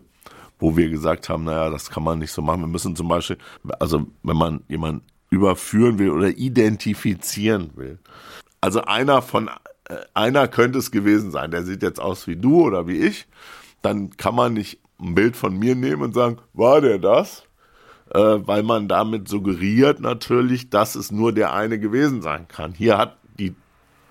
wo 0.59 0.77
wir 0.77 0.89
gesagt 0.89 1.27
haben, 1.27 1.43
naja, 1.43 1.69
das 1.69 1.89
kann 1.89 2.03
man 2.03 2.19
nicht 2.19 2.31
so 2.31 2.41
machen. 2.41 2.61
Wir 2.61 2.67
müssen 2.67 2.95
zum 2.95 3.09
Beispiel, 3.09 3.37
also 3.79 4.07
wenn 4.23 4.37
man 4.37 4.61
jemanden 4.69 5.01
überführen 5.29 5.99
will 5.99 6.09
oder 6.09 6.29
identifizieren 6.29 7.71
will. 7.75 7.99
Also 8.61 8.81
einer 8.81 9.21
von, 9.21 9.49
äh, 9.89 9.95
einer 10.13 10.47
könnte 10.47 10.79
es 10.79 10.91
gewesen 10.91 11.31
sein, 11.31 11.51
der 11.51 11.63
sieht 11.63 11.83
jetzt 11.83 11.99
aus 11.99 12.27
wie 12.27 12.35
du 12.35 12.61
oder 12.61 12.87
wie 12.87 12.97
ich. 12.97 13.27
Dann 13.81 14.11
kann 14.17 14.35
man 14.35 14.53
nicht 14.53 14.79
ein 14.99 15.15
Bild 15.15 15.35
von 15.35 15.57
mir 15.57 15.75
nehmen 15.75 16.01
und 16.01 16.13
sagen, 16.13 16.37
war 16.53 16.81
der 16.81 16.99
das? 16.99 17.43
Äh, 18.13 18.19
weil 18.19 18.63
man 18.63 18.87
damit 18.87 19.27
suggeriert 19.27 19.99
natürlich, 19.99 20.69
dass 20.69 20.95
es 20.95 21.11
nur 21.11 21.31
der 21.31 21.53
eine 21.53 21.79
gewesen 21.79 22.21
sein 22.21 22.47
kann. 22.47 22.73
Hier 22.73 22.97
hat 22.97 23.17
die, 23.37 23.53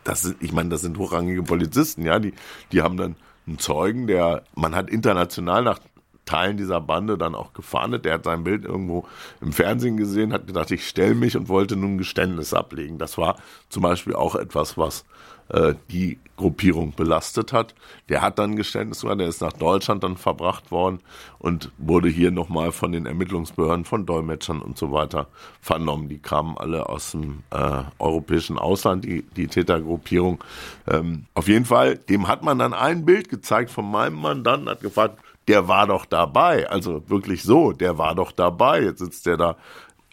das 0.05 0.23
sind, 0.23 0.37
ich 0.41 0.53
meine, 0.53 0.69
das 0.69 0.83
sind 0.83 0.99
hochrangige 0.99 1.43
Polizisten, 1.43 2.05
ja, 2.05 2.19
die, 2.19 2.33
die 2.71 2.83
haben 2.83 2.97
dann 2.97 3.17
einen 3.47 3.59
Zeugen, 3.59 4.07
der, 4.07 4.45
man 4.55 4.75
hat 4.75 4.89
international 4.89 5.65
nach 5.65 5.81
Teilen 6.29 6.59
dieser 6.59 6.83
Bande 6.83 7.17
dann 7.17 7.35
auch 7.35 7.55
gefahndet. 7.55 8.05
Der 8.05 8.15
hat 8.15 8.25
sein 8.25 8.45
Bild 8.45 8.67
irgendwo 8.67 9.07
im 9.41 9.53
Fernsehen 9.53 9.97
gesehen, 9.97 10.35
hat 10.35 10.47
gedacht, 10.47 10.71
ich 10.71 10.87
stelle 10.87 11.15
mich 11.15 11.39
und 11.39 11.49
wollte 11.49 11.75
nun 11.75 11.97
Geständnis 11.97 12.53
ablegen. 12.53 12.99
Das 12.99 13.17
war 13.17 13.39
zum 13.71 13.83
Beispiel 13.83 14.15
auch 14.15 14.35
etwas, 14.35 14.77
was 14.77 15.07
äh, 15.49 15.75
die 15.91 16.19
Gruppierung 16.37 16.93
belastet 16.95 17.55
hat. 17.55 17.75
Der 18.11 18.21
hat 18.21 18.39
dann 18.39 18.57
Geständnis 18.57 19.01
gemacht, 19.01 19.21
der 19.21 19.29
ist 19.29 19.41
nach 19.41 19.55
Deutschland 19.55 20.05
dann 20.05 20.19
verbracht 20.19 20.71
worden 20.71 21.01
und 21.39 21.73
wurde 21.79 22.11
hier 22.11 22.31
nochmal 22.31 22.73
von 22.73 22.93
den 22.93 23.07
Ermittlungsbehörden, 23.07 23.87
von 23.87 24.05
Dolmetschern 24.05 24.61
und 24.61 24.77
so 24.77 24.93
weiter 24.93 25.29
vernommen. 25.63 26.11
Die 26.11 26.19
kamen 26.19 26.59
alle 26.59 26.91
aus 26.91 27.13
dem 27.13 27.43
äh, 27.51 27.85
europäischen 27.99 28.59
Ausland, 28.59 29.07
die, 29.07 29.23
die 29.23 29.47
Tätergruppierung. 29.47 30.45
Ähm, 30.87 31.25
auf 31.33 31.49
jeden 31.49 31.65
Fall, 31.65 31.97
dem 31.97 32.29
hat 32.29 32.43
man 32.43 32.59
dann 32.59 32.75
ein 32.75 33.07
Bild 33.07 33.31
gezeigt 33.31 33.71
von 33.71 33.91
meinem 33.91 34.21
Mandanten, 34.21 34.69
hat 34.69 34.83
gefragt, 34.83 35.19
der 35.49 35.67
war 35.67 35.87
doch 35.87 36.05
dabei. 36.05 36.69
Also 36.69 37.09
wirklich 37.09 37.43
so, 37.43 37.73
der 37.73 37.99
war 37.99 38.15
doch 38.15 38.33
dabei. 38.33 38.83
Jetzt 38.83 39.01
sitzt 39.01 39.27
der 39.27 39.37
da 39.37 39.57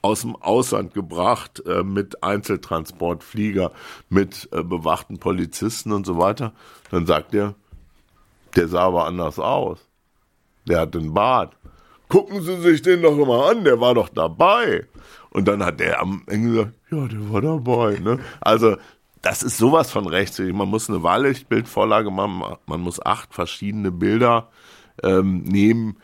aus 0.01 0.21
dem 0.21 0.35
Ausland 0.35 0.93
gebracht 0.93 1.63
äh, 1.65 1.83
mit 1.83 2.23
Einzeltransportflieger, 2.23 3.71
mit 4.09 4.47
äh, 4.51 4.63
bewachten 4.63 5.19
Polizisten 5.19 5.91
und 5.91 6.05
so 6.05 6.17
weiter. 6.17 6.53
Dann 6.91 7.05
sagt 7.05 7.33
er, 7.33 7.55
der 8.55 8.67
sah 8.67 8.83
aber 8.83 9.05
anders 9.05 9.39
aus. 9.39 9.79
Der 10.67 10.81
hat 10.81 10.95
den 10.95 11.13
Bart. 11.13 11.57
Gucken 12.07 12.41
Sie 12.41 12.61
sich 12.61 12.81
den 12.81 13.01
doch 13.01 13.17
immer 13.17 13.49
an, 13.49 13.63
der 13.63 13.81
war 13.81 13.95
doch 13.95 14.09
dabei. 14.09 14.85
Und 15.31 15.47
dann 15.47 15.65
hat 15.65 15.79
der 15.79 15.99
am 16.01 16.23
Ende 16.27 16.49
gesagt, 16.49 16.73
ja, 16.91 17.07
der 17.07 17.33
war 17.33 17.41
dabei. 17.41 17.99
Ne? 17.99 18.19
Also 18.41 18.77
das 19.21 19.41
ist 19.41 19.57
sowas 19.57 19.91
von 19.91 20.07
rechts. 20.07 20.37
Man 20.37 20.69
muss 20.69 20.87
eine 20.87 21.01
Wahllichtbildvorlage 21.01 22.11
machen, 22.11 22.43
man 22.67 22.81
muss 22.81 23.03
acht 23.03 23.33
verschiedene 23.33 23.91
Bilder 23.91 24.49
ähm, 25.03 25.43
nehmen 25.43 25.97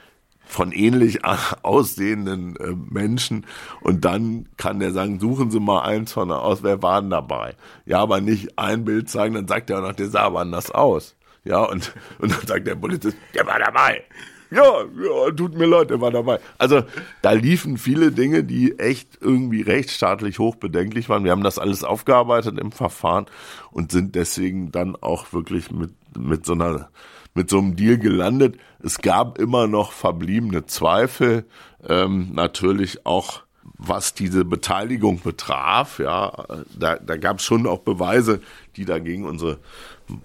von 0.51 0.71
ähnlich 0.73 1.19
aussehenden 1.63 2.55
äh, 2.57 2.75
Menschen 2.89 3.45
und 3.81 4.05
dann 4.05 4.49
kann 4.57 4.79
der 4.79 4.91
sagen, 4.91 5.19
suchen 5.19 5.49
Sie 5.49 5.59
mal 5.59 5.81
eins 5.81 6.11
von 6.11 6.31
aus, 6.31 6.61
wer 6.61 6.83
war 6.83 7.01
denn 7.01 7.09
dabei? 7.09 7.55
Ja, 7.85 7.99
aber 7.99 8.21
nicht 8.21 8.59
ein 8.59 8.83
Bild 8.83 9.09
zeigen, 9.09 9.35
dann 9.35 9.47
sagt 9.47 9.69
er 9.69 9.79
auch 9.79 9.83
noch, 9.83 9.93
der 9.93 10.09
sah 10.09 10.23
aber 10.23 10.41
anders 10.41 10.69
aus. 10.71 11.15
Ja, 11.43 11.63
und, 11.63 11.93
und 12.19 12.31
dann 12.31 12.45
sagt 12.45 12.67
der 12.67 12.75
Polizist, 12.75 13.17
der 13.33 13.47
war 13.47 13.59
dabei. 13.59 14.03
ja, 14.51 14.81
ja, 14.81 15.31
tut 15.31 15.55
mir 15.55 15.65
leid, 15.65 15.89
er 15.91 16.01
war 16.01 16.11
dabei. 16.11 16.39
Also 16.57 16.83
da 17.21 17.31
liefen 17.31 17.77
viele 17.77 18.11
Dinge, 18.11 18.43
die 18.43 18.77
echt 18.77 19.19
irgendwie 19.21 19.61
rechtsstaatlich 19.61 20.39
hochbedenklich 20.39 21.07
waren. 21.07 21.23
Wir 21.23 21.31
haben 21.31 21.43
das 21.43 21.57
alles 21.57 21.85
aufgearbeitet 21.85 22.59
im 22.59 22.73
Verfahren 22.73 23.27
und 23.71 23.93
sind 23.93 24.15
deswegen 24.15 24.73
dann 24.73 24.97
auch 24.97 25.31
wirklich 25.31 25.71
mit, 25.71 25.91
mit 26.17 26.45
so 26.45 26.51
einer 26.51 26.89
mit 27.33 27.49
so 27.49 27.59
einem 27.59 27.75
Deal 27.75 27.97
gelandet. 27.97 28.57
Es 28.83 28.99
gab 28.99 29.37
immer 29.37 29.67
noch 29.67 29.91
verbliebene 29.91 30.65
Zweifel, 30.65 31.45
ähm, 31.87 32.29
natürlich 32.33 33.05
auch 33.05 33.43
was 33.83 34.13
diese 34.13 34.45
Beteiligung 34.45 35.21
betraf, 35.21 35.99
ja, 35.99 36.45
da, 36.77 36.97
da 36.97 37.17
gab 37.17 37.39
es 37.39 37.45
schon 37.45 37.65
auch 37.65 37.79
Beweise, 37.79 38.39
die 38.75 38.85
dagegen 38.85 39.25
unsere 39.25 39.57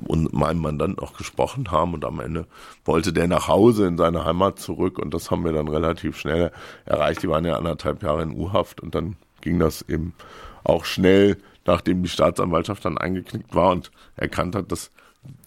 und 0.07 0.33
meinem 0.33 0.61
Mandant 0.61 1.01
auch 1.01 1.17
gesprochen 1.17 1.71
haben 1.71 1.95
und 1.95 2.05
am 2.05 2.21
Ende 2.21 2.47
wollte 2.85 3.13
der 3.13 3.29
nach 3.29 3.49
Hause 3.49 3.87
in 3.87 3.97
seine 3.97 4.25
Heimat 4.25 4.59
zurück 4.59 4.99
und 4.99 5.15
das 5.15 5.31
haben 5.31 5.45
wir 5.45 5.53
dann 5.53 5.69
relativ 5.69 6.19
schnell 6.19 6.51
erreicht. 6.85 7.23
Die 7.23 7.29
waren 7.29 7.45
ja 7.45 7.57
anderthalb 7.57 8.03
Jahre 8.03 8.23
in 8.23 8.33
U-Haft 8.33 8.81
und 8.81 8.95
dann 8.95 9.17
ging 9.41 9.59
das 9.59 9.83
eben 9.83 10.13
auch 10.65 10.85
schnell, 10.85 11.39
nachdem 11.65 12.03
die 12.03 12.09
Staatsanwaltschaft 12.09 12.85
dann 12.85 12.99
eingeknickt 12.99 13.55
war 13.55 13.71
und 13.71 13.91
erkannt 14.17 14.55
hat, 14.55 14.71
dass 14.73 14.91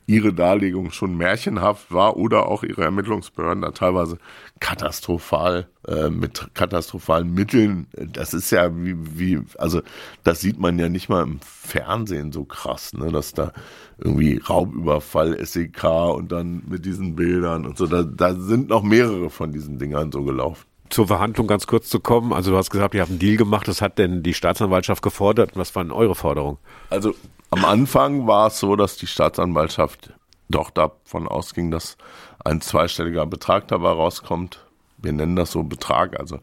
ihre 0.09 0.33
Darlegung 0.33 0.89
schon 0.89 1.15
märchenhaft 1.15 1.91
war 1.91 2.17
oder 2.17 2.47
auch 2.47 2.63
ihre 2.63 2.83
Ermittlungsbehörden 2.83 3.61
da 3.61 3.69
teilweise 3.69 4.17
katastrophal 4.59 5.67
äh, 5.87 6.09
mit 6.09 6.49
katastrophalen 6.55 7.31
Mitteln. 7.31 7.85
Das 7.93 8.33
ist 8.33 8.49
ja 8.49 8.75
wie, 8.75 8.95
wie, 9.19 9.39
also 9.59 9.83
das 10.23 10.41
sieht 10.41 10.59
man 10.59 10.79
ja 10.79 10.89
nicht 10.89 11.09
mal 11.09 11.21
im 11.21 11.39
Fernsehen 11.41 12.31
so 12.31 12.43
krass, 12.43 12.93
ne, 12.93 13.11
dass 13.11 13.33
da 13.33 13.53
irgendwie 13.99 14.37
Raubüberfall, 14.37 15.45
SEK 15.45 15.83
und 15.83 16.31
dann 16.31 16.63
mit 16.67 16.85
diesen 16.85 17.15
Bildern 17.15 17.67
und 17.67 17.77
so. 17.77 17.85
Da, 17.85 18.01
da 18.01 18.33
sind 18.33 18.69
noch 18.69 18.81
mehrere 18.81 19.29
von 19.29 19.51
diesen 19.51 19.77
Dingern 19.77 20.11
so 20.11 20.23
gelaufen 20.23 20.68
zur 20.89 21.07
Verhandlung 21.07 21.47
ganz 21.47 21.67
kurz 21.67 21.89
zu 21.89 21.99
kommen. 21.99 22.33
Also 22.33 22.51
du 22.51 22.57
hast 22.57 22.69
gesagt, 22.69 22.93
ihr 22.93 23.01
habt 23.01 23.09
einen 23.09 23.19
Deal 23.19 23.37
gemacht. 23.37 23.67
Was 23.67 23.81
hat 23.81 23.97
denn 23.97 24.23
die 24.23 24.33
Staatsanwaltschaft 24.33 25.01
gefordert? 25.01 25.51
Was 25.55 25.75
waren 25.75 25.91
eure 25.91 26.15
Forderungen? 26.15 26.57
Also 26.89 27.13
am 27.51 27.65
Anfang 27.65 28.27
war 28.27 28.47
es 28.47 28.59
so, 28.59 28.75
dass 28.75 28.97
die 28.97 29.07
Staatsanwaltschaft 29.07 30.13
doch 30.49 30.69
davon 30.71 31.27
ausging, 31.27 31.71
dass 31.71 31.97
ein 32.43 32.61
zweistelliger 32.61 33.25
Betrag 33.25 33.67
dabei 33.67 33.91
rauskommt. 33.91 34.65
Wir 34.97 35.13
nennen 35.13 35.35
das 35.35 35.51
so 35.51 35.63
Betrag, 35.63 36.19
also 36.19 36.39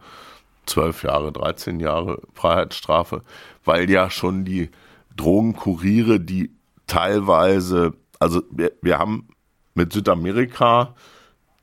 zwölf 0.65 1.03
Jahre, 1.03 1.33
13 1.33 1.81
Jahre 1.81 2.23
Freiheitsstrafe, 2.35 3.23
weil 3.65 3.91
ja 3.91 4.11
schon 4.11 4.45
die 4.45 4.71
Drogenkuriere, 5.17 6.21
die 6.21 6.51
teilweise, 6.87 7.95
also 8.19 8.43
wir, 8.51 8.73
wir 8.83 8.99
haben 8.99 9.29
mit 9.75 9.93
Südamerika 9.93 10.95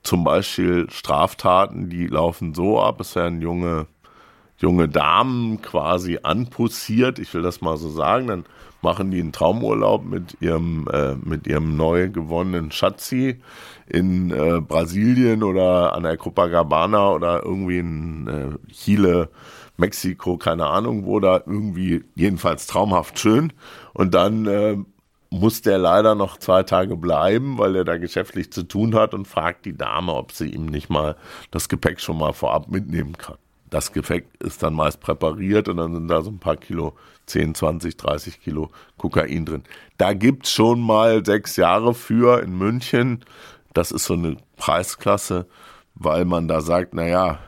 zum 0.04 0.22
Beispiel 0.22 0.88
Straftaten, 0.90 1.88
die 1.88 2.06
laufen 2.06 2.54
so 2.54 2.80
ab, 2.80 3.00
es 3.00 3.16
werden 3.16 3.40
junge, 3.40 3.86
junge 4.58 4.88
Damen 4.88 5.62
quasi 5.62 6.20
anpussiert, 6.22 7.18
ich 7.18 7.32
will 7.34 7.42
das 7.42 7.60
mal 7.60 7.76
so 7.76 7.88
sagen, 7.88 8.28
dann 8.28 8.44
machen 8.82 9.10
die 9.10 9.20
einen 9.20 9.32
Traumurlaub 9.32 10.04
mit 10.04 10.36
ihrem, 10.40 10.86
äh, 10.92 11.14
mit 11.16 11.46
ihrem 11.46 11.76
neu 11.76 12.10
gewonnenen 12.10 12.70
Schatzi 12.70 13.40
in 13.88 14.30
äh, 14.30 14.60
Brasilien 14.60 15.42
oder 15.42 15.94
an 15.94 16.02
der 16.02 16.18
Copacabana 16.18 17.10
oder 17.10 17.42
irgendwie 17.42 17.78
in 17.78 18.28
äh, 18.28 18.72
Chile, 18.72 19.30
Mexiko, 19.78 20.36
keine 20.36 20.66
Ahnung, 20.66 21.06
wo 21.06 21.18
da 21.18 21.42
irgendwie 21.46 22.04
jedenfalls 22.14 22.66
traumhaft 22.66 23.18
schön. 23.18 23.52
Und 23.92 24.14
dann 24.14 24.86
muss 25.34 25.62
der 25.62 25.78
leider 25.78 26.14
noch 26.14 26.38
zwei 26.38 26.62
Tage 26.62 26.96
bleiben, 26.96 27.58
weil 27.58 27.76
er 27.76 27.84
da 27.84 27.98
geschäftlich 27.98 28.52
zu 28.52 28.62
tun 28.62 28.94
hat 28.94 29.14
und 29.14 29.26
fragt 29.26 29.64
die 29.66 29.76
Dame, 29.76 30.14
ob 30.14 30.32
sie 30.32 30.48
ihm 30.48 30.66
nicht 30.66 30.90
mal 30.90 31.16
das 31.50 31.68
Gepäck 31.68 32.00
schon 32.00 32.18
mal 32.18 32.32
vorab 32.32 32.68
mitnehmen 32.68 33.16
kann. 33.18 33.36
Das 33.70 33.92
Gepäck 33.92 34.28
ist 34.38 34.62
dann 34.62 34.74
meist 34.74 35.00
präpariert 35.00 35.68
und 35.68 35.78
dann 35.78 35.94
sind 35.94 36.08
da 36.08 36.22
so 36.22 36.30
ein 36.30 36.38
paar 36.38 36.56
Kilo 36.56 36.94
10, 37.26 37.54
20, 37.54 37.96
30 37.96 38.40
Kilo 38.40 38.70
Kokain 38.98 39.44
drin. 39.44 39.64
Da 39.98 40.12
gibt's 40.12 40.52
schon 40.52 40.80
mal 40.80 41.24
sechs 41.24 41.56
Jahre 41.56 41.94
für 41.94 42.42
in 42.42 42.56
München. 42.56 43.24
Das 43.72 43.90
ist 43.90 44.04
so 44.04 44.14
eine 44.14 44.36
Preisklasse, 44.56 45.46
weil 45.96 46.24
man 46.24 46.46
da 46.46 46.60
sagt, 46.60 46.94
naja, 46.94 47.40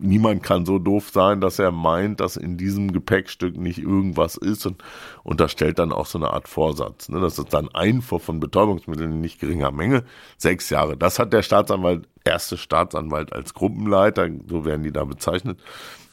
niemand 0.00 0.42
kann 0.42 0.66
so 0.66 0.78
doof 0.78 1.10
sein, 1.12 1.40
dass 1.40 1.58
er 1.58 1.70
meint, 1.70 2.20
dass 2.20 2.36
in 2.36 2.56
diesem 2.56 2.92
Gepäckstück 2.92 3.56
nicht 3.56 3.78
irgendwas 3.78 4.36
ist 4.36 4.66
und 4.66 4.82
unterstellt 5.22 5.78
dann 5.78 5.92
auch 5.92 6.06
so 6.06 6.18
eine 6.18 6.30
Art 6.30 6.48
Vorsatz. 6.48 7.08
Ne? 7.08 7.20
Das 7.20 7.38
ist 7.38 7.52
dann 7.52 7.68
Einfuhr 7.74 8.20
von 8.20 8.40
Betäubungsmitteln 8.40 9.12
in 9.12 9.20
nicht 9.20 9.40
geringer 9.40 9.70
Menge. 9.70 10.04
Sechs 10.36 10.70
Jahre. 10.70 10.96
Das 10.96 11.18
hat 11.18 11.32
der 11.32 11.42
Staatsanwalt, 11.42 12.08
erste 12.24 12.56
Staatsanwalt 12.56 13.32
als 13.32 13.54
Gruppenleiter, 13.54 14.28
so 14.48 14.64
werden 14.64 14.82
die 14.82 14.92
da 14.92 15.04
bezeichnet, 15.04 15.60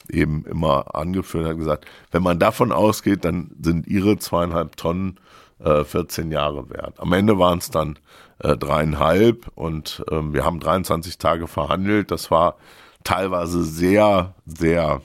eben 0.09 0.45
immer 0.45 0.95
angeführt, 0.95 1.47
hat 1.47 1.57
gesagt, 1.57 1.85
wenn 2.11 2.23
man 2.23 2.39
davon 2.39 2.71
ausgeht, 2.71 3.25
dann 3.25 3.51
sind 3.61 3.87
ihre 3.87 4.17
zweieinhalb 4.17 4.75
Tonnen 4.75 5.19
äh, 5.59 5.83
14 5.83 6.31
Jahre 6.31 6.69
wert. 6.69 6.99
Am 6.99 7.13
Ende 7.13 7.39
waren 7.39 7.59
es 7.59 7.69
dann 7.69 7.97
äh, 8.39 8.57
dreieinhalb 8.57 9.47
und 9.55 10.03
ähm, 10.11 10.33
wir 10.33 10.45
haben 10.45 10.59
23 10.59 11.17
Tage 11.17 11.47
verhandelt. 11.47 12.11
Das 12.11 12.31
war 12.31 12.57
teilweise 13.03 13.63
sehr, 13.63 14.33
sehr 14.45 15.01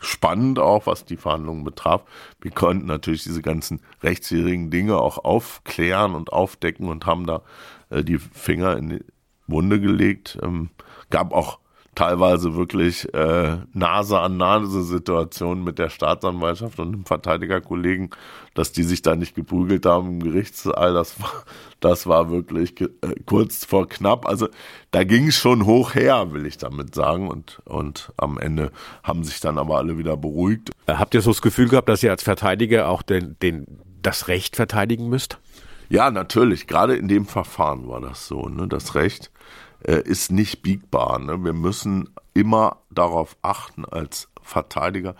spannend 0.00 0.58
auch, 0.58 0.86
was 0.86 1.04
die 1.04 1.16
Verhandlungen 1.16 1.64
betraf. 1.64 2.02
Wir 2.40 2.50
konnten 2.50 2.86
natürlich 2.86 3.24
diese 3.24 3.42
ganzen 3.42 3.80
rechtswidrigen 4.02 4.70
Dinge 4.70 4.98
auch 4.98 5.18
aufklären 5.24 6.14
und 6.14 6.32
aufdecken 6.32 6.88
und 6.88 7.06
haben 7.06 7.26
da 7.26 7.42
äh, 7.90 8.04
die 8.04 8.18
Finger 8.18 8.76
in 8.76 8.88
die 8.90 9.04
Wunde 9.46 9.80
gelegt. 9.80 10.38
Ähm, 10.42 10.70
gab 11.10 11.32
auch 11.32 11.58
teilweise 11.98 12.54
wirklich 12.54 13.12
äh, 13.12 13.56
Nase 13.72 14.20
an 14.20 14.36
Nase 14.36 14.84
Situationen 14.84 15.64
mit 15.64 15.80
der 15.80 15.90
Staatsanwaltschaft 15.90 16.78
und 16.78 16.92
dem 16.92 17.04
Verteidigerkollegen, 17.04 18.10
dass 18.54 18.70
die 18.70 18.84
sich 18.84 19.02
da 19.02 19.16
nicht 19.16 19.34
geprügelt 19.34 19.84
haben 19.84 20.08
im 20.08 20.22
Gerichtssaal, 20.22 20.94
das 20.94 21.20
war, 21.20 21.32
das 21.80 22.06
war 22.06 22.30
wirklich 22.30 22.80
äh, 22.80 22.86
kurz 23.26 23.64
vor 23.64 23.88
knapp. 23.88 24.28
Also 24.28 24.48
da 24.92 25.02
ging 25.02 25.26
es 25.26 25.34
schon 25.34 25.66
hoch 25.66 25.96
her, 25.96 26.32
will 26.32 26.46
ich 26.46 26.56
damit 26.56 26.94
sagen. 26.94 27.26
Und, 27.26 27.60
und 27.64 28.12
am 28.16 28.38
Ende 28.38 28.70
haben 29.02 29.24
sich 29.24 29.40
dann 29.40 29.58
aber 29.58 29.78
alle 29.78 29.98
wieder 29.98 30.16
beruhigt. 30.16 30.70
Äh, 30.86 30.94
habt 30.94 31.14
ihr 31.14 31.20
so 31.20 31.32
das 31.32 31.42
Gefühl 31.42 31.68
gehabt, 31.68 31.88
dass 31.88 32.04
ihr 32.04 32.12
als 32.12 32.22
Verteidiger 32.22 32.88
auch 32.88 33.02
den, 33.02 33.36
den, 33.42 33.66
das 34.02 34.28
Recht 34.28 34.54
verteidigen 34.54 35.08
müsst? 35.08 35.38
Ja, 35.88 36.12
natürlich. 36.12 36.68
Gerade 36.68 36.94
in 36.94 37.08
dem 37.08 37.26
Verfahren 37.26 37.88
war 37.88 38.00
das 38.00 38.28
so. 38.28 38.48
Ne? 38.48 38.68
Das 38.68 38.94
Recht 38.94 39.32
äh, 39.82 40.02
ist 40.02 40.30
nicht 40.30 40.62
biegbar. 40.62 41.18
Ne? 41.18 41.42
Wir 41.44 41.52
müssen 41.52 42.10
immer 42.34 42.78
darauf 42.90 43.36
achten 43.42 43.84
als 43.84 44.28
Verteidiger, 44.42 45.14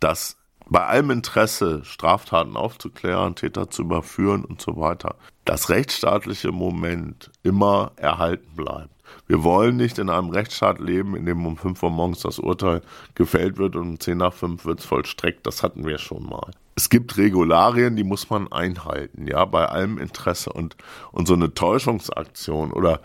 dass 0.00 0.36
bei 0.66 0.84
allem 0.84 1.10
Interesse, 1.10 1.84
Straftaten 1.84 2.56
aufzuklären, 2.56 3.34
Täter 3.34 3.70
zu 3.70 3.82
überführen 3.82 4.44
und 4.44 4.60
so 4.62 4.76
weiter, 4.76 5.16
das 5.44 5.68
rechtsstaatliche 5.68 6.52
Moment 6.52 7.30
immer 7.42 7.92
erhalten 7.96 8.56
bleibt. 8.56 8.94
Wir 9.26 9.42
wollen 9.42 9.76
nicht 9.76 9.98
in 9.98 10.10
einem 10.10 10.30
Rechtsstaat 10.30 10.80
leben, 10.80 11.14
in 11.14 11.26
dem 11.26 11.44
um 11.46 11.56
5 11.56 11.82
Uhr 11.82 11.90
morgens 11.90 12.20
das 12.20 12.38
Urteil 12.38 12.82
gefällt 13.14 13.58
wird 13.58 13.76
und 13.76 13.88
um 13.88 14.00
10 14.00 14.18
nach 14.18 14.32
5 14.32 14.64
wird 14.64 14.80
es 14.80 14.86
vollstreckt. 14.86 15.46
Das 15.46 15.62
hatten 15.62 15.86
wir 15.86 15.98
schon 15.98 16.24
mal. 16.24 16.50
Es 16.76 16.88
gibt 16.88 17.16
Regularien, 17.16 17.94
die 17.94 18.04
muss 18.04 18.30
man 18.30 18.50
einhalten, 18.50 19.28
ja, 19.28 19.44
bei 19.44 19.66
allem 19.66 19.98
Interesse 19.98 20.52
und, 20.52 20.76
und 21.12 21.28
so 21.28 21.34
eine 21.34 21.54
Täuschungsaktion 21.54 22.72
oder 22.72 23.00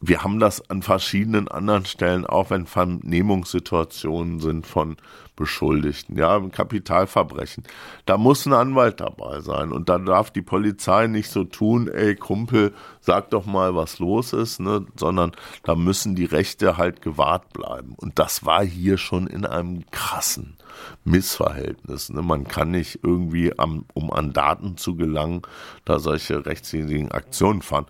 wir 0.00 0.24
haben 0.24 0.40
das 0.40 0.68
an 0.70 0.82
verschiedenen 0.82 1.48
anderen 1.48 1.84
Stellen, 1.84 2.24
auch 2.24 2.48
wenn 2.50 2.66
Vernehmungssituationen 2.66 4.40
sind 4.40 4.66
von 4.66 4.96
Beschuldigten, 5.36 6.18
ja, 6.18 6.40
Kapitalverbrechen. 6.48 7.64
Da 8.06 8.16
muss 8.16 8.46
ein 8.46 8.52
Anwalt 8.54 9.00
dabei 9.00 9.40
sein 9.40 9.72
und 9.72 9.88
da 9.88 9.98
darf 9.98 10.30
die 10.30 10.42
Polizei 10.42 11.06
nicht 11.06 11.30
so 11.30 11.44
tun, 11.44 11.88
ey 11.88 12.14
Kumpel, 12.14 12.72
sag 13.00 13.30
doch 13.30 13.44
mal, 13.44 13.74
was 13.74 13.98
los 13.98 14.32
ist, 14.32 14.60
ne, 14.60 14.86
sondern 14.96 15.32
da 15.64 15.74
müssen 15.74 16.14
die 16.14 16.24
Rechte 16.24 16.78
halt 16.78 17.02
gewahrt 17.02 17.52
bleiben. 17.52 17.94
Und 17.96 18.18
das 18.18 18.44
war 18.44 18.64
hier 18.64 18.96
schon 18.96 19.26
in 19.26 19.44
einem 19.44 19.84
krassen 19.90 20.56
Missverhältnis. 21.04 22.10
Ne? 22.10 22.22
Man 22.22 22.44
kann 22.44 22.70
nicht 22.70 23.00
irgendwie, 23.02 23.58
am, 23.58 23.84
um 23.92 24.10
an 24.12 24.32
Daten 24.32 24.76
zu 24.76 24.96
gelangen, 24.96 25.42
da 25.84 25.98
solche 25.98 26.44
rechtswidrigen 26.44 27.12
Aktionen 27.12 27.62
fahren 27.62 27.86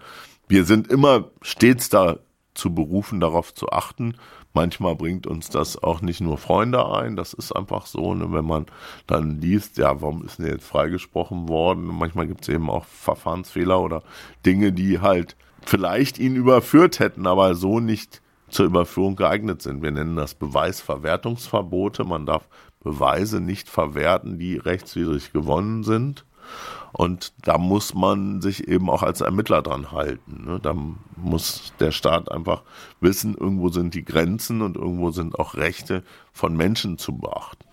wir 0.50 0.64
sind 0.64 0.88
immer 0.88 1.30
stets 1.42 1.88
da 1.88 2.18
zu 2.54 2.74
berufen, 2.74 3.20
darauf 3.20 3.54
zu 3.54 3.68
achten. 3.68 4.16
Manchmal 4.52 4.96
bringt 4.96 5.28
uns 5.28 5.48
das 5.48 5.80
auch 5.80 6.02
nicht 6.02 6.20
nur 6.20 6.38
Freunde 6.38 6.92
ein, 6.92 7.14
das 7.14 7.32
ist 7.32 7.52
einfach 7.52 7.86
so, 7.86 8.14
ne, 8.14 8.32
wenn 8.32 8.44
man 8.44 8.66
dann 9.06 9.40
liest, 9.40 9.78
ja, 9.78 10.02
warum 10.02 10.24
ist 10.24 10.40
denn 10.40 10.46
jetzt 10.46 10.66
freigesprochen 10.66 11.48
worden? 11.48 11.84
manchmal 11.84 12.26
gibt 12.26 12.42
es 12.42 12.48
eben 12.48 12.68
auch 12.68 12.84
Verfahrensfehler 12.84 13.80
oder 13.80 14.02
Dinge, 14.44 14.72
die 14.72 14.98
halt 14.98 15.36
vielleicht 15.64 16.18
ihn 16.18 16.34
überführt 16.34 16.98
hätten, 16.98 17.28
aber 17.28 17.54
so 17.54 17.78
nicht 17.78 18.20
zur 18.48 18.66
Überführung 18.66 19.14
geeignet 19.14 19.62
sind. 19.62 19.82
Wir 19.82 19.92
nennen 19.92 20.16
das 20.16 20.34
Beweisverwertungsverbote. 20.34 22.02
Man 22.02 22.26
darf 22.26 22.48
Beweise 22.82 23.40
nicht 23.40 23.68
verwerten, 23.68 24.38
die 24.40 24.56
rechtswidrig 24.56 25.32
gewonnen 25.32 25.84
sind. 25.84 26.24
Und 26.92 27.32
da 27.42 27.58
muss 27.58 27.94
man 27.94 28.40
sich 28.40 28.66
eben 28.68 28.90
auch 28.90 29.02
als 29.02 29.20
Ermittler 29.20 29.62
dran 29.62 29.92
halten. 29.92 30.44
Ne? 30.46 30.58
Da 30.60 30.74
muss 31.16 31.72
der 31.78 31.92
Staat 31.92 32.30
einfach 32.30 32.62
wissen, 33.00 33.36
irgendwo 33.36 33.68
sind 33.68 33.94
die 33.94 34.04
Grenzen 34.04 34.62
und 34.62 34.76
irgendwo 34.76 35.10
sind 35.10 35.38
auch 35.38 35.54
Rechte 35.54 36.02
von 36.32 36.56
Menschen 36.56 36.98
zu 36.98 37.16
beachten. 37.16 37.64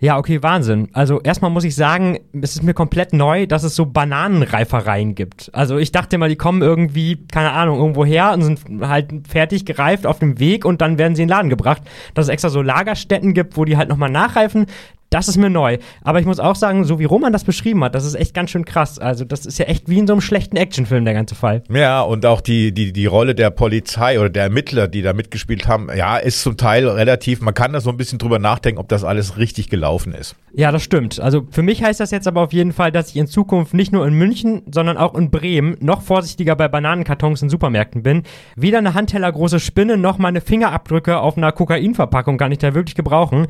Ja, 0.00 0.16
okay, 0.16 0.40
Wahnsinn. 0.44 0.88
Also 0.92 1.20
erstmal 1.20 1.50
muss 1.50 1.64
ich 1.64 1.74
sagen, 1.74 2.20
es 2.40 2.54
ist 2.54 2.62
mir 2.62 2.72
komplett 2.72 3.12
neu, 3.12 3.48
dass 3.48 3.64
es 3.64 3.74
so 3.74 3.84
Bananenreifereien 3.84 5.16
gibt. 5.16 5.50
Also 5.52 5.76
ich 5.76 5.90
dachte 5.90 6.18
mal, 6.18 6.28
die 6.28 6.36
kommen 6.36 6.62
irgendwie, 6.62 7.26
keine 7.26 7.50
Ahnung, 7.50 7.80
irgendwo 7.80 8.04
her 8.04 8.32
und 8.32 8.42
sind 8.42 8.60
halt 8.82 9.26
fertig 9.28 9.64
gereift 9.66 10.06
auf 10.06 10.20
dem 10.20 10.38
Weg 10.38 10.64
und 10.64 10.80
dann 10.82 10.98
werden 10.98 11.16
sie 11.16 11.22
in 11.22 11.28
den 11.28 11.34
Laden 11.34 11.50
gebracht. 11.50 11.82
Dass 12.14 12.26
es 12.26 12.28
extra 12.28 12.48
so 12.48 12.62
Lagerstätten 12.62 13.34
gibt, 13.34 13.56
wo 13.56 13.64
die 13.64 13.76
halt 13.76 13.88
nochmal 13.88 14.10
nachreifen. 14.10 14.66
Das 15.10 15.26
ist 15.26 15.38
mir 15.38 15.48
neu. 15.48 15.78
Aber 16.02 16.20
ich 16.20 16.26
muss 16.26 16.38
auch 16.38 16.54
sagen, 16.54 16.84
so 16.84 16.98
wie 16.98 17.04
Roman 17.04 17.32
das 17.32 17.44
beschrieben 17.44 17.82
hat, 17.82 17.94
das 17.94 18.04
ist 18.04 18.14
echt 18.14 18.34
ganz 18.34 18.50
schön 18.50 18.66
krass. 18.66 18.98
Also, 18.98 19.24
das 19.24 19.46
ist 19.46 19.58
ja 19.58 19.64
echt 19.64 19.88
wie 19.88 19.98
in 19.98 20.06
so 20.06 20.12
einem 20.12 20.20
schlechten 20.20 20.56
Actionfilm, 20.56 21.06
der 21.06 21.14
ganze 21.14 21.34
Fall. 21.34 21.62
Ja, 21.70 22.02
und 22.02 22.26
auch 22.26 22.42
die, 22.42 22.72
die, 22.72 22.92
die 22.92 23.06
Rolle 23.06 23.34
der 23.34 23.50
Polizei 23.50 24.20
oder 24.20 24.28
der 24.28 24.44
Ermittler, 24.44 24.86
die 24.86 25.00
da 25.00 25.14
mitgespielt 25.14 25.66
haben, 25.66 25.88
ja, 25.96 26.18
ist 26.18 26.42
zum 26.42 26.58
Teil 26.58 26.86
relativ, 26.86 27.40
man 27.40 27.54
kann 27.54 27.72
da 27.72 27.80
so 27.80 27.88
ein 27.88 27.96
bisschen 27.96 28.18
drüber 28.18 28.38
nachdenken, 28.38 28.78
ob 28.78 28.88
das 28.88 29.02
alles 29.02 29.38
richtig 29.38 29.70
gelaufen 29.70 30.12
ist. 30.12 30.36
Ja, 30.52 30.72
das 30.72 30.82
stimmt. 30.82 31.20
Also, 31.20 31.46
für 31.50 31.62
mich 31.62 31.82
heißt 31.82 32.00
das 32.00 32.10
jetzt 32.10 32.28
aber 32.28 32.42
auf 32.42 32.52
jeden 32.52 32.72
Fall, 32.72 32.92
dass 32.92 33.08
ich 33.08 33.16
in 33.16 33.28
Zukunft 33.28 33.72
nicht 33.72 33.92
nur 33.92 34.06
in 34.06 34.12
München, 34.12 34.62
sondern 34.70 34.98
auch 34.98 35.14
in 35.14 35.30
Bremen 35.30 35.76
noch 35.80 36.02
vorsichtiger 36.02 36.54
bei 36.54 36.68
Bananenkartons 36.68 37.40
in 37.40 37.48
Supermärkten 37.48 38.02
bin. 38.02 38.24
Weder 38.56 38.78
eine 38.78 38.92
handtellergroße 38.92 39.58
Spinne 39.58 39.96
noch 39.96 40.18
meine 40.18 40.42
Fingerabdrücke 40.42 41.18
auf 41.18 41.38
einer 41.38 41.52
Kokainverpackung 41.52 42.36
kann 42.36 42.52
ich 42.52 42.58
da 42.58 42.74
wirklich 42.74 42.94
gebrauchen. 42.94 43.46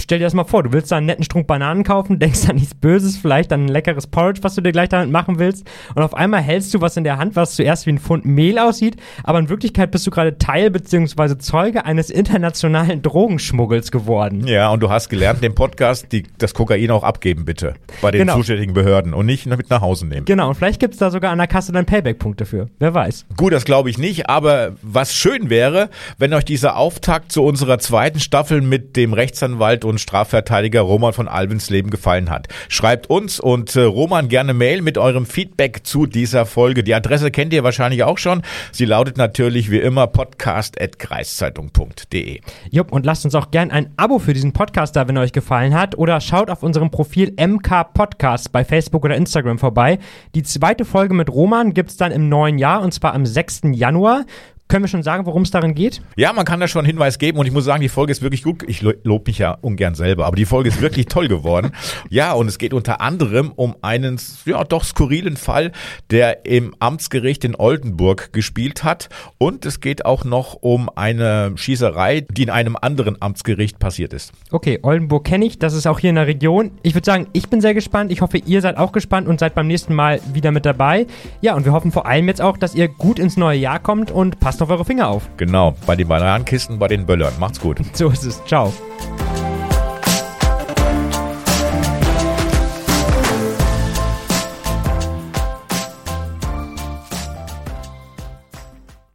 Stell 0.00 0.18
dir 0.18 0.24
das 0.24 0.34
mal 0.34 0.44
vor, 0.44 0.62
du 0.62 0.72
willst 0.72 0.90
da 0.90 0.95
einen 0.98 1.06
netten 1.06 1.24
Strunk 1.24 1.46
Bananen 1.46 1.84
kaufen, 1.84 2.18
denkst 2.20 2.48
an 2.48 2.56
nichts 2.56 2.74
Böses, 2.74 3.16
vielleicht 3.16 3.52
an 3.52 3.66
ein 3.66 3.68
leckeres 3.68 4.06
Porridge, 4.06 4.40
was 4.42 4.54
du 4.54 4.60
dir 4.60 4.72
gleich 4.72 4.88
damit 4.88 5.10
machen 5.10 5.38
willst. 5.38 5.66
Und 5.94 6.02
auf 6.02 6.14
einmal 6.14 6.40
hältst 6.42 6.72
du 6.74 6.80
was 6.80 6.96
in 6.96 7.04
der 7.04 7.18
Hand, 7.18 7.36
was 7.36 7.54
zuerst 7.54 7.86
wie 7.86 7.90
ein 7.90 7.98
Pfund 7.98 8.24
Mehl 8.24 8.58
aussieht, 8.58 8.96
aber 9.24 9.38
in 9.38 9.48
Wirklichkeit 9.48 9.90
bist 9.90 10.06
du 10.06 10.10
gerade 10.10 10.38
Teil 10.38 10.70
bzw. 10.70 11.38
Zeuge 11.38 11.84
eines 11.84 12.10
internationalen 12.10 13.02
Drogenschmuggels 13.02 13.90
geworden. 13.90 14.46
Ja, 14.46 14.70
und 14.70 14.80
du 14.82 14.90
hast 14.90 15.08
gelernt, 15.08 15.42
den 15.42 15.54
Podcast, 15.54 16.12
die, 16.12 16.24
das 16.38 16.54
Kokain 16.54 16.90
auch 16.90 17.02
abgeben, 17.04 17.44
bitte. 17.44 17.74
Bei 18.02 18.10
den 18.10 18.20
Genau. 18.22 18.36
zuständigen 18.36 18.74
Behörden 18.74 19.14
und 19.14 19.26
nicht 19.26 19.46
mit 19.46 19.70
nach 19.70 19.80
Hause 19.80 20.06
nehmen. 20.06 20.24
Genau, 20.26 20.48
und 20.48 20.54
vielleicht 20.54 20.80
gibt 20.80 20.94
es 20.94 20.98
da 21.00 21.10
sogar 21.10 21.32
an 21.32 21.38
der 21.38 21.46
Kasse 21.46 21.72
dann 21.72 21.86
Payback-Punkte 21.86 22.46
für. 22.46 22.68
Wer 22.78 22.94
weiß. 22.94 23.26
Gut, 23.36 23.52
das 23.52 23.64
glaube 23.64 23.90
ich 23.90 23.98
nicht, 23.98 24.28
aber 24.28 24.72
was 24.82 25.14
schön 25.14 25.50
wäre, 25.50 25.90
wenn 26.18 26.32
euch 26.34 26.44
dieser 26.44 26.76
Auftakt 26.76 27.32
zu 27.32 27.42
unserer 27.42 27.78
zweiten 27.78 28.20
Staffel 28.20 28.60
mit 28.60 28.96
dem 28.96 29.12
Rechtsanwalt 29.12 29.84
und 29.84 30.00
Strafverteidiger 30.00 30.80
Roman 30.86 31.12
von 31.12 31.28
Alvensleben 31.28 31.90
gefallen 31.90 32.30
hat. 32.30 32.48
Schreibt 32.68 33.10
uns 33.10 33.40
und 33.40 33.74
äh, 33.76 33.82
Roman 33.82 34.28
gerne 34.28 34.54
Mail 34.54 34.82
mit 34.82 34.98
eurem 34.98 35.26
Feedback 35.26 35.80
zu 35.84 36.06
dieser 36.06 36.46
Folge. 36.46 36.84
Die 36.84 36.94
Adresse 36.94 37.30
kennt 37.30 37.52
ihr 37.52 37.64
wahrscheinlich 37.64 38.04
auch 38.04 38.18
schon. 38.18 38.42
Sie 38.72 38.84
lautet 38.84 39.16
natürlich 39.16 39.70
wie 39.70 39.78
immer 39.78 40.06
podcast.kreiszeitung.de. 40.06 42.40
Jupp, 42.70 42.92
und 42.92 43.06
lasst 43.06 43.24
uns 43.24 43.34
auch 43.34 43.50
gern 43.50 43.70
ein 43.70 43.92
Abo 43.96 44.18
für 44.18 44.32
diesen 44.32 44.52
Podcast 44.52 44.96
da, 44.96 45.08
wenn 45.08 45.16
er 45.16 45.22
euch 45.22 45.32
gefallen 45.32 45.74
hat. 45.74 45.98
Oder 45.98 46.20
schaut 46.20 46.50
auf 46.50 46.62
unserem 46.62 46.90
Profil 46.90 47.34
MK 47.38 47.92
Podcast 47.92 48.52
bei 48.52 48.64
Facebook 48.64 49.04
oder 49.04 49.16
Instagram 49.16 49.58
vorbei. 49.58 49.98
Die 50.34 50.42
zweite 50.42 50.84
Folge 50.84 51.14
mit 51.14 51.30
Roman 51.30 51.74
gibt's 51.74 51.96
dann 51.96 52.12
im 52.12 52.28
neuen 52.28 52.58
Jahr 52.58 52.82
und 52.82 52.92
zwar 52.92 53.14
am 53.14 53.26
6. 53.26 53.62
Januar. 53.72 54.24
Können 54.68 54.82
wir 54.82 54.88
schon 54.88 55.04
sagen, 55.04 55.26
worum 55.26 55.42
es 55.42 55.52
darin 55.52 55.74
geht? 55.76 56.02
Ja, 56.16 56.32
man 56.32 56.44
kann 56.44 56.58
da 56.58 56.66
schon 56.66 56.80
einen 56.80 56.86
Hinweis 56.86 57.18
geben 57.18 57.38
und 57.38 57.46
ich 57.46 57.52
muss 57.52 57.64
sagen, 57.64 57.80
die 57.82 57.88
Folge 57.88 58.10
ist 58.10 58.20
wirklich 58.20 58.42
gut. 58.42 58.64
Ich 58.66 58.82
lo- 58.82 58.94
lob 59.04 59.28
mich 59.28 59.38
ja 59.38 59.56
ungern 59.60 59.94
selber, 59.94 60.26
aber 60.26 60.34
die 60.34 60.44
Folge 60.44 60.68
ist 60.70 60.80
wirklich 60.80 61.06
toll 61.06 61.28
geworden. 61.28 61.70
Ja, 62.10 62.32
und 62.32 62.48
es 62.48 62.58
geht 62.58 62.74
unter 62.74 63.00
anderem 63.00 63.52
um 63.54 63.76
einen, 63.82 64.20
ja, 64.44 64.64
doch 64.64 64.82
skurrilen 64.82 65.36
Fall, 65.36 65.70
der 66.10 66.46
im 66.46 66.74
Amtsgericht 66.80 67.44
in 67.44 67.54
Oldenburg 67.54 68.32
gespielt 68.32 68.82
hat. 68.82 69.08
Und 69.38 69.66
es 69.66 69.80
geht 69.80 70.04
auch 70.04 70.24
noch 70.24 70.54
um 70.60 70.90
eine 70.96 71.52
Schießerei, 71.54 72.22
die 72.28 72.42
in 72.42 72.50
einem 72.50 72.76
anderen 72.80 73.22
Amtsgericht 73.22 73.78
passiert 73.78 74.12
ist. 74.12 74.32
Okay, 74.50 74.80
Oldenburg 74.82 75.24
kenne 75.24 75.44
ich, 75.44 75.60
das 75.60 75.74
ist 75.74 75.86
auch 75.86 76.00
hier 76.00 76.10
in 76.10 76.16
der 76.16 76.26
Region. 76.26 76.72
Ich 76.82 76.94
würde 76.94 77.04
sagen, 77.04 77.28
ich 77.32 77.48
bin 77.48 77.60
sehr 77.60 77.74
gespannt. 77.74 78.10
Ich 78.10 78.20
hoffe, 78.20 78.38
ihr 78.38 78.60
seid 78.60 78.78
auch 78.78 78.90
gespannt 78.90 79.28
und 79.28 79.38
seid 79.38 79.54
beim 79.54 79.68
nächsten 79.68 79.94
Mal 79.94 80.20
wieder 80.32 80.50
mit 80.50 80.66
dabei. 80.66 81.06
Ja, 81.40 81.54
und 81.54 81.64
wir 81.64 81.72
hoffen 81.72 81.92
vor 81.92 82.06
allem 82.06 82.26
jetzt 82.26 82.42
auch, 82.42 82.56
dass 82.56 82.74
ihr 82.74 82.88
gut 82.88 83.20
ins 83.20 83.36
neue 83.36 83.58
Jahr 83.58 83.78
kommt 83.78 84.10
und 84.10 84.40
passt 84.56 84.62
auf 84.62 84.70
eure 84.70 84.84
Finger 84.86 85.08
auf. 85.08 85.28
Genau, 85.36 85.74
bei 85.86 85.96
den 85.96 86.08
Bananenkisten, 86.08 86.78
bei 86.78 86.88
den 86.88 87.04
Böllern. 87.04 87.34
Macht's 87.38 87.60
gut. 87.60 87.78
So 87.92 88.08
ist 88.08 88.24
es. 88.24 88.42
Ciao. 88.46 88.72